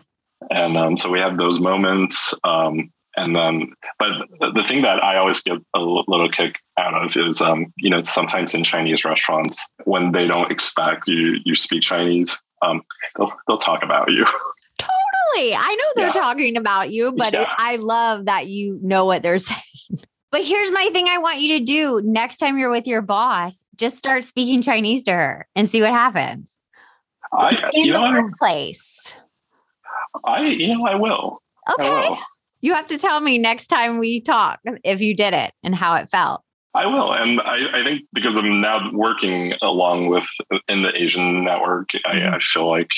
And 0.51 0.79
um, 0.79 0.97
so 0.97 1.11
we 1.11 1.19
have 1.19 1.37
those 1.37 1.61
moments. 1.61 2.33
Um, 2.43 2.91
and 3.17 3.35
then, 3.35 3.73
but 3.99 4.13
the 4.55 4.65
thing 4.65 4.83
that 4.83 5.03
I 5.03 5.17
always 5.17 5.43
get 5.43 5.59
a 5.75 5.81
little 5.81 6.29
kick 6.31 6.57
out 6.79 6.95
of 6.95 7.17
is, 7.17 7.41
um, 7.41 7.73
you 7.77 7.91
know, 7.91 8.03
sometimes 8.05 8.55
in 8.55 8.63
Chinese 8.63 9.05
restaurants 9.05 9.65
when 9.85 10.13
they 10.13 10.27
don't 10.27 10.51
expect 10.51 11.09
you 11.09 11.39
you 11.45 11.57
speak 11.57 11.83
Chinese, 11.83 12.39
um, 12.63 12.83
they'll 13.17 13.33
they'll 13.47 13.59
talk 13.59 13.83
about 13.83 14.11
you. 14.11 14.25
Totally, 14.79 15.55
I 15.55 15.77
know 15.79 15.85
they're 15.97 16.07
yeah. 16.07 16.13
talking 16.13 16.57
about 16.57 16.91
you, 16.91 17.13
but 17.13 17.33
yeah. 17.33 17.53
I 17.59 17.77
love 17.77 18.27
that 18.27 18.47
you 18.47 18.79
know 18.83 19.05
what 19.05 19.23
they're 19.23 19.39
saying. 19.39 19.61
But 20.31 20.45
here's 20.45 20.71
my 20.71 20.89
thing 20.93 21.09
I 21.09 21.19
want 21.19 21.41
you 21.41 21.59
to 21.59 21.65
do 21.65 22.01
next 22.05 22.37
time 22.37 22.57
you're 22.57 22.71
with 22.71 22.87
your 22.87 23.03
boss, 23.03 23.65
just 23.77 23.99
start 23.99 24.23
speaking 24.23 24.63
Chinese 24.63 25.03
to 25.05 25.13
her 25.13 25.49
and 25.57 25.69
see 25.69 25.81
what 25.81 25.91
happens. 25.91 26.59
I, 27.33 27.71
in 27.75 27.93
the 27.93 28.01
workplace. 28.01 29.13
I, 30.25 30.43
you 30.43 30.75
know, 30.75 30.87
I 30.87 30.95
will. 30.95 31.43
Okay. 31.73 31.89
I 31.89 32.09
will. 32.11 32.19
You 32.61 32.75
have 32.75 32.87
to 32.89 32.99
tell 32.99 33.21
me 33.21 33.39
next 33.39 33.69
time 33.69 33.99
we 33.99 34.21
talk 34.21 34.61
if 34.85 35.01
you 35.01 35.17
did 35.17 35.35
it 35.35 35.53
and 35.63 35.75
how 35.75 35.95
it 35.97 36.09
felt. 36.09 36.43
I 36.73 36.87
will, 36.87 37.13
and 37.13 37.41
I, 37.41 37.81
I, 37.81 37.83
think 37.83 38.03
because 38.13 38.39
I'm 38.39 38.61
now 38.61 38.93
working 38.93 39.55
along 39.61 40.07
with 40.07 40.27
in 40.69 40.83
the 40.83 40.95
Asian 40.95 41.43
network, 41.43 41.89
I, 42.07 42.15
mm-hmm. 42.15 42.35
I, 42.35 42.39
feel 42.39 42.69
like 42.69 42.91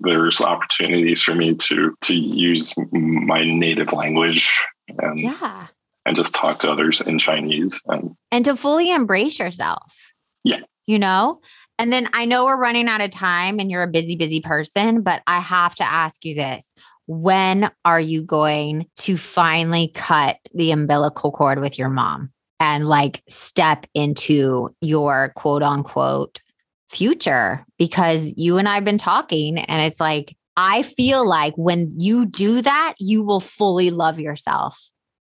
there's 0.00 0.40
opportunities 0.40 1.22
for 1.22 1.36
me 1.36 1.54
to 1.54 1.94
to 2.00 2.14
use 2.14 2.74
my 2.90 3.44
native 3.44 3.92
language 3.92 4.52
and 4.98 5.20
yeah, 5.20 5.68
and 6.04 6.16
just 6.16 6.34
talk 6.34 6.58
to 6.60 6.70
others 6.72 7.00
in 7.00 7.20
Chinese 7.20 7.80
and 7.86 8.16
and 8.32 8.44
to 8.46 8.56
fully 8.56 8.90
embrace 8.90 9.38
yourself. 9.38 9.94
Yeah, 10.42 10.62
you 10.86 10.98
know. 10.98 11.40
And 11.78 11.92
then 11.92 12.08
I 12.12 12.24
know 12.24 12.44
we're 12.44 12.60
running 12.60 12.88
out 12.88 13.00
of 13.00 13.10
time, 13.10 13.60
and 13.60 13.70
you're 13.70 13.84
a 13.84 13.88
busy, 13.88 14.16
busy 14.16 14.40
person, 14.40 15.02
but 15.02 15.22
I 15.28 15.38
have 15.38 15.76
to 15.76 15.84
ask 15.84 16.24
you 16.24 16.34
this: 16.34 16.72
When 17.12 17.70
are 17.84 18.00
you 18.00 18.22
going 18.22 18.86
to 19.00 19.16
finally 19.16 19.90
cut 19.94 20.38
the 20.54 20.70
umbilical 20.70 21.32
cord 21.32 21.58
with 21.58 21.78
your 21.78 21.88
mom? 21.88 22.30
and 22.60 22.88
like 22.88 23.22
step 23.26 23.86
into 23.94 24.72
your 24.82 25.32
quote 25.34 25.62
unquote 25.62 26.40
future 26.90 27.64
because 27.78 28.32
you 28.36 28.58
and 28.58 28.68
I've 28.68 28.84
been 28.84 28.98
talking 28.98 29.58
and 29.58 29.82
it's 29.82 29.98
like 29.98 30.36
I 30.56 30.82
feel 30.82 31.26
like 31.26 31.54
when 31.56 31.88
you 31.98 32.26
do 32.26 32.60
that 32.62 32.94
you 32.98 33.22
will 33.22 33.40
fully 33.40 33.90
love 33.90 34.20
yourself 34.20 34.78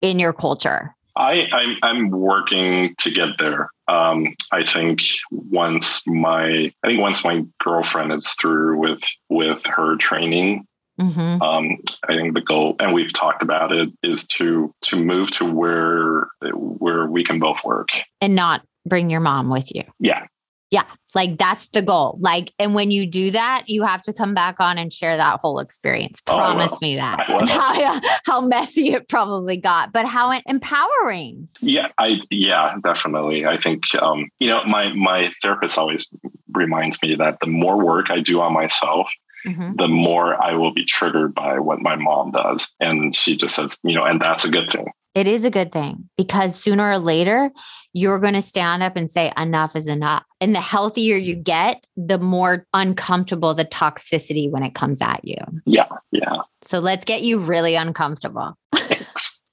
in 0.01 0.19
your 0.19 0.33
culture. 0.33 0.95
I 1.15 1.47
I'm, 1.51 1.77
I'm 1.83 2.09
working 2.09 2.95
to 2.99 3.11
get 3.11 3.37
there. 3.37 3.69
Um, 3.87 4.35
I 4.51 4.65
think 4.65 5.01
once 5.31 6.03
my 6.07 6.73
I 6.83 6.87
think 6.87 6.99
once 6.99 7.23
my 7.23 7.43
girlfriend 7.63 8.11
is 8.11 8.27
through 8.33 8.77
with 8.77 9.01
with 9.29 9.65
her 9.67 9.95
training 9.97 10.65
Mm-hmm. 10.99 11.41
Um, 11.41 11.77
I 12.07 12.15
think 12.15 12.33
the 12.33 12.41
goal, 12.41 12.75
and 12.79 12.93
we've 12.93 13.13
talked 13.13 13.41
about 13.41 13.71
it, 13.71 13.89
is 14.03 14.27
to 14.27 14.73
to 14.83 14.97
move 14.97 15.31
to 15.31 15.45
where 15.45 16.27
where 16.53 17.07
we 17.07 17.23
can 17.23 17.39
both 17.39 17.63
work 17.63 17.89
and 18.19 18.35
not 18.35 18.61
bring 18.85 19.09
your 19.09 19.19
mom 19.19 19.49
with 19.49 19.73
you. 19.73 19.83
Yeah. 19.99 20.25
Yeah. 20.71 20.85
Like 21.13 21.37
that's 21.37 21.67
the 21.69 21.81
goal. 21.81 22.17
Like, 22.21 22.53
and 22.57 22.73
when 22.73 22.91
you 22.91 23.05
do 23.05 23.31
that, 23.31 23.63
you 23.67 23.83
have 23.83 24.01
to 24.03 24.13
come 24.13 24.33
back 24.33 24.55
on 24.59 24.77
and 24.77 24.91
share 24.91 25.17
that 25.17 25.41
whole 25.41 25.59
experience. 25.59 26.21
Oh, 26.27 26.37
Promise 26.37 26.71
will. 26.71 26.77
me 26.81 26.95
that. 26.95 27.19
I 27.19 27.31
will. 27.31 27.41
And 27.41 27.49
how, 27.49 28.01
how 28.25 28.41
messy 28.41 28.93
it 28.93 29.09
probably 29.09 29.57
got, 29.57 29.91
but 29.91 30.05
how 30.05 30.31
empowering. 30.45 31.49
Yeah, 31.59 31.89
I 31.97 32.21
yeah, 32.29 32.75
definitely. 32.81 33.45
I 33.45 33.57
think 33.57 33.83
um, 34.01 34.29
you 34.39 34.47
know, 34.47 34.63
my 34.63 34.93
my 34.93 35.33
therapist 35.41 35.77
always 35.77 36.07
reminds 36.53 37.01
me 37.01 37.15
that 37.15 37.39
the 37.41 37.47
more 37.47 37.83
work 37.83 38.09
I 38.09 38.21
do 38.21 38.39
on 38.39 38.53
myself, 38.53 39.09
Mhm. 39.45 39.77
the 39.77 39.87
more 39.87 40.41
I 40.41 40.53
will 40.53 40.73
be 40.73 40.85
triggered 40.85 41.33
by 41.33 41.59
what 41.59 41.81
my 41.81 41.95
mom 41.95 42.31
does. 42.31 42.69
And 42.79 43.15
she 43.15 43.35
just 43.35 43.55
says, 43.55 43.79
you 43.83 43.95
know, 43.95 44.03
and 44.03 44.21
that's 44.21 44.45
a 44.45 44.49
good 44.49 44.69
thing. 44.71 44.87
It 45.13 45.27
is 45.27 45.43
a 45.43 45.49
good 45.49 45.71
thing 45.73 46.09
because 46.15 46.55
sooner 46.55 46.89
or 46.89 46.97
later, 46.97 47.51
you're 47.93 48.19
going 48.19 48.33
to 48.35 48.41
stand 48.41 48.81
up 48.81 48.95
and 48.95 49.11
say, 49.11 49.31
enough 49.37 49.75
is 49.75 49.87
enough. 49.89 50.23
And 50.39 50.55
the 50.55 50.61
healthier 50.61 51.17
you 51.17 51.35
get, 51.35 51.85
the 51.97 52.17
more 52.17 52.65
uncomfortable 52.73 53.53
the 53.53 53.65
toxicity 53.65 54.49
when 54.49 54.63
it 54.63 54.73
comes 54.73 55.01
at 55.01 55.19
you. 55.23 55.35
Yeah, 55.65 55.89
yeah. 56.11 56.43
So 56.61 56.79
let's 56.79 57.03
get 57.03 57.23
you 57.23 57.39
really 57.39 57.75
uncomfortable. 57.75 58.55
Thanks. 58.75 59.43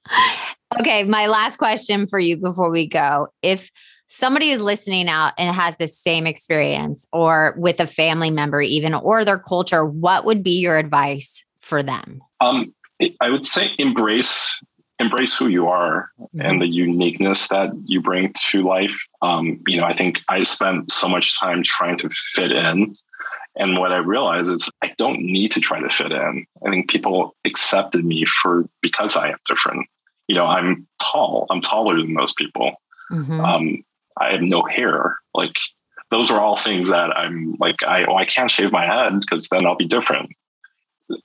Okay, 0.78 1.02
my 1.04 1.26
last 1.26 1.56
question 1.56 2.06
for 2.06 2.20
you 2.20 2.36
before 2.36 2.70
we 2.70 2.86
go. 2.86 3.28
If 3.42 3.70
somebody 4.08 4.50
is 4.50 4.60
listening 4.60 5.08
out 5.08 5.34
and 5.38 5.54
has 5.54 5.76
the 5.76 5.86
same 5.86 6.26
experience 6.26 7.06
or 7.12 7.54
with 7.56 7.78
a 7.78 7.86
family 7.86 8.30
member 8.30 8.60
even 8.60 8.94
or 8.94 9.24
their 9.24 9.38
culture, 9.38 9.84
what 9.84 10.24
would 10.24 10.42
be 10.42 10.58
your 10.58 10.76
advice 10.76 11.44
for 11.60 11.82
them? 11.82 12.20
Um, 12.40 12.74
I 13.20 13.30
would 13.30 13.46
say 13.46 13.70
embrace 13.78 14.58
embrace 15.00 15.36
who 15.36 15.46
you 15.46 15.68
are 15.68 16.10
and 16.40 16.60
the 16.60 16.66
uniqueness 16.66 17.46
that 17.48 17.70
you 17.84 18.00
bring 18.00 18.32
to 18.32 18.62
life. 18.62 18.98
Um, 19.22 19.60
you 19.66 19.76
know, 19.76 19.84
I 19.84 19.96
think 19.96 20.18
I 20.28 20.40
spent 20.40 20.90
so 20.90 21.08
much 21.08 21.38
time 21.38 21.62
trying 21.62 21.96
to 21.98 22.10
fit 22.10 22.50
in. 22.50 22.92
And 23.54 23.78
what 23.78 23.92
I 23.92 23.98
realized 23.98 24.50
is 24.50 24.68
I 24.82 24.92
don't 24.98 25.20
need 25.20 25.52
to 25.52 25.60
try 25.60 25.80
to 25.80 25.88
fit 25.88 26.10
in. 26.10 26.46
I 26.66 26.70
think 26.70 26.90
people 26.90 27.36
accepted 27.44 28.04
me 28.04 28.24
for 28.24 28.68
because 28.82 29.16
I 29.16 29.28
am 29.28 29.38
different. 29.46 29.86
You 30.26 30.34
know, 30.34 30.46
I'm 30.46 30.88
tall. 30.98 31.46
I'm 31.48 31.60
taller 31.60 31.96
than 31.96 32.12
most 32.12 32.36
people. 32.36 32.72
Mhm. 33.12 33.40
Um, 33.40 33.84
I 34.20 34.32
have 34.32 34.42
no 34.42 34.62
hair. 34.62 35.16
Like 35.34 35.56
those 36.10 36.30
are 36.30 36.40
all 36.40 36.56
things 36.56 36.90
that 36.90 37.16
I'm 37.16 37.56
like, 37.58 37.82
I 37.82 38.04
oh, 38.04 38.16
I 38.16 38.24
can't 38.24 38.50
shave 38.50 38.72
my 38.72 38.86
head 38.86 39.20
because 39.20 39.48
then 39.48 39.66
I'll 39.66 39.76
be 39.76 39.86
different. 39.86 40.30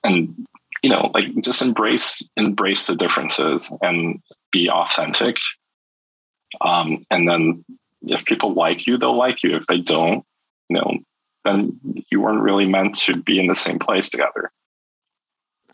And 0.02 0.46
you 0.82 0.90
know, 0.90 1.10
like 1.14 1.26
just 1.42 1.62
embrace 1.62 2.28
embrace 2.36 2.86
the 2.86 2.94
differences 2.94 3.72
and 3.80 4.20
be 4.52 4.68
authentic. 4.68 5.38
Um, 6.60 7.04
and 7.10 7.28
then 7.28 7.64
if 8.02 8.24
people 8.24 8.52
like 8.52 8.86
you, 8.86 8.98
they'll 8.98 9.16
like 9.16 9.42
you. 9.42 9.56
If 9.56 9.66
they 9.66 9.80
don't, 9.80 10.24
you 10.68 10.76
know, 10.76 10.98
then 11.44 11.80
you 12.10 12.20
weren't 12.20 12.42
really 12.42 12.66
meant 12.66 12.94
to 12.96 13.16
be 13.16 13.38
in 13.38 13.46
the 13.46 13.54
same 13.54 13.78
place 13.78 14.10
together. 14.10 14.50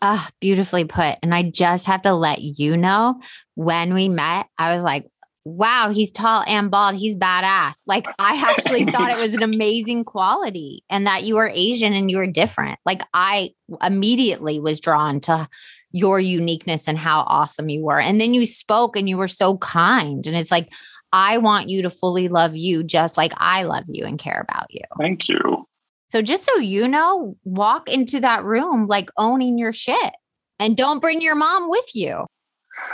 Ah, 0.01 0.29
beautifully 0.39 0.85
put. 0.85 1.17
And 1.21 1.33
I 1.33 1.43
just 1.43 1.85
have 1.85 2.01
to 2.03 2.13
let 2.13 2.41
you 2.41 2.75
know 2.75 3.21
when 3.55 3.93
we 3.93 4.09
met, 4.09 4.47
I 4.57 4.73
was 4.75 4.83
like, 4.83 5.05
wow, 5.43 5.91
he's 5.93 6.11
tall 6.11 6.43
and 6.47 6.69
bald. 6.69 6.95
He's 6.95 7.15
badass. 7.15 7.81
Like, 7.87 8.07
I 8.19 8.43
actually 8.47 8.85
thought 8.91 9.11
it 9.11 9.21
was 9.21 9.33
an 9.33 9.43
amazing 9.43 10.05
quality 10.05 10.83
and 10.89 11.07
that 11.07 11.23
you 11.23 11.35
were 11.35 11.51
Asian 11.53 11.93
and 11.93 12.11
you 12.11 12.17
were 12.17 12.27
different. 12.27 12.79
Like, 12.85 13.01
I 13.13 13.51
immediately 13.81 14.59
was 14.59 14.79
drawn 14.79 15.19
to 15.21 15.47
your 15.91 16.19
uniqueness 16.19 16.87
and 16.87 16.97
how 16.97 17.21
awesome 17.21 17.69
you 17.69 17.83
were. 17.83 17.99
And 17.99 18.21
then 18.21 18.33
you 18.33 18.45
spoke 18.45 18.95
and 18.95 19.09
you 19.09 19.17
were 19.17 19.27
so 19.27 19.57
kind. 19.57 20.25
And 20.25 20.37
it's 20.37 20.51
like, 20.51 20.71
I 21.13 21.37
want 21.37 21.69
you 21.69 21.81
to 21.81 21.89
fully 21.89 22.29
love 22.29 22.55
you 22.55 22.83
just 22.83 23.17
like 23.17 23.33
I 23.37 23.63
love 23.63 23.83
you 23.87 24.05
and 24.05 24.17
care 24.17 24.45
about 24.47 24.67
you. 24.73 24.81
Thank 24.97 25.27
you. 25.27 25.67
So 26.11 26.21
just 26.21 26.45
so 26.45 26.57
you 26.57 26.87
know, 26.87 27.35
walk 27.43 27.89
into 27.89 28.19
that 28.21 28.43
room 28.43 28.87
like 28.87 29.09
owning 29.17 29.57
your 29.57 29.73
shit 29.73 30.13
and 30.59 30.77
don't 30.77 30.99
bring 30.99 31.21
your 31.21 31.35
mom 31.35 31.69
with 31.69 31.89
you. 31.93 32.25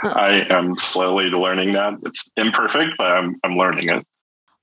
I 0.02 0.46
am 0.50 0.76
slowly 0.76 1.26
learning 1.26 1.72
that. 1.72 1.94
It's 2.04 2.30
imperfect, 2.36 2.92
but 2.98 3.12
I'm 3.12 3.36
I'm 3.44 3.56
learning 3.56 3.88
it. 3.88 4.06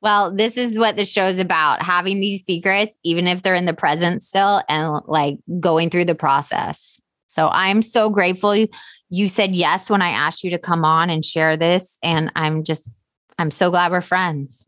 Well, 0.01 0.31
this 0.33 0.55
is 0.57 0.77
what 0.77 0.97
the 0.97 1.05
show's 1.05 1.39
about 1.39 1.81
having 1.81 2.19
these 2.19 2.43
secrets, 2.43 2.97
even 3.03 3.27
if 3.27 3.41
they're 3.41 3.55
in 3.55 3.65
the 3.65 3.73
present 3.73 4.21
still, 4.21 4.61
and 4.69 5.01
like 5.07 5.37
going 5.59 5.89
through 5.89 6.05
the 6.05 6.15
process. 6.15 6.99
So 7.27 7.49
I'm 7.51 7.81
so 7.81 8.09
grateful 8.09 8.55
you, 8.55 8.67
you 9.09 9.27
said 9.27 9.55
yes 9.55 9.89
when 9.89 10.01
I 10.01 10.09
asked 10.09 10.43
you 10.43 10.49
to 10.51 10.57
come 10.57 10.85
on 10.85 11.09
and 11.09 11.25
share 11.25 11.57
this. 11.57 11.97
And 12.01 12.31
I'm 12.35 12.63
just, 12.63 12.97
I'm 13.37 13.51
so 13.51 13.69
glad 13.69 13.91
we're 13.91 13.99
friends. 13.99 14.65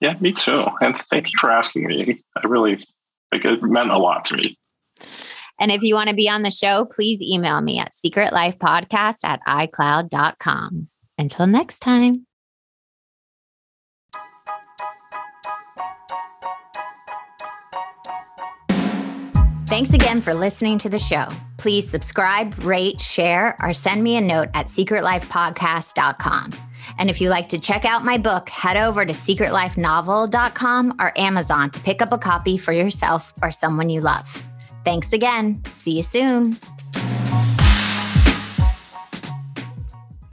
Yeah, 0.00 0.16
me 0.18 0.32
too. 0.32 0.64
And 0.80 0.96
thank 1.10 1.26
you 1.26 1.38
for 1.38 1.50
asking 1.50 1.86
me. 1.86 2.20
I 2.42 2.46
really 2.46 2.84
like 3.32 3.44
it 3.44 3.62
meant 3.62 3.90
a 3.90 3.98
lot 3.98 4.24
to 4.26 4.36
me. 4.36 4.58
And 5.60 5.70
if 5.70 5.82
you 5.82 5.94
want 5.94 6.08
to 6.08 6.16
be 6.16 6.28
on 6.28 6.42
the 6.42 6.50
show, 6.50 6.86
please 6.86 7.20
email 7.20 7.60
me 7.60 7.78
at 7.78 7.92
secretlifepodcast 8.04 9.18
at 9.24 9.40
iCloud.com. 9.46 10.88
Until 11.18 11.46
next 11.46 11.80
time. 11.80 12.26
Thanks 19.66 19.94
again 19.94 20.20
for 20.20 20.34
listening 20.34 20.78
to 20.78 20.88
the 20.88 20.98
show. 20.98 21.28
Please 21.56 21.88
subscribe, 21.88 22.58
rate, 22.64 23.00
share, 23.00 23.56
or 23.62 23.72
send 23.72 24.02
me 24.02 24.16
a 24.16 24.20
note 24.20 24.48
at 24.52 24.66
secretlifepodcast.com. 24.66 26.52
And 26.98 27.08
if 27.08 27.20
you 27.20 27.28
like 27.28 27.48
to 27.50 27.58
check 27.60 27.84
out 27.84 28.04
my 28.04 28.18
book, 28.18 28.48
head 28.48 28.76
over 28.76 29.06
to 29.06 29.12
secretlifenovel.com 29.12 30.94
or 30.98 31.16
Amazon 31.16 31.70
to 31.70 31.80
pick 31.80 32.02
up 32.02 32.12
a 32.12 32.18
copy 32.18 32.58
for 32.58 32.72
yourself 32.72 33.32
or 33.42 33.52
someone 33.52 33.90
you 33.90 34.00
love. 34.00 34.49
Thanks 34.84 35.12
again. 35.12 35.62
See 35.74 35.92
you 35.92 36.02
soon. 36.02 36.58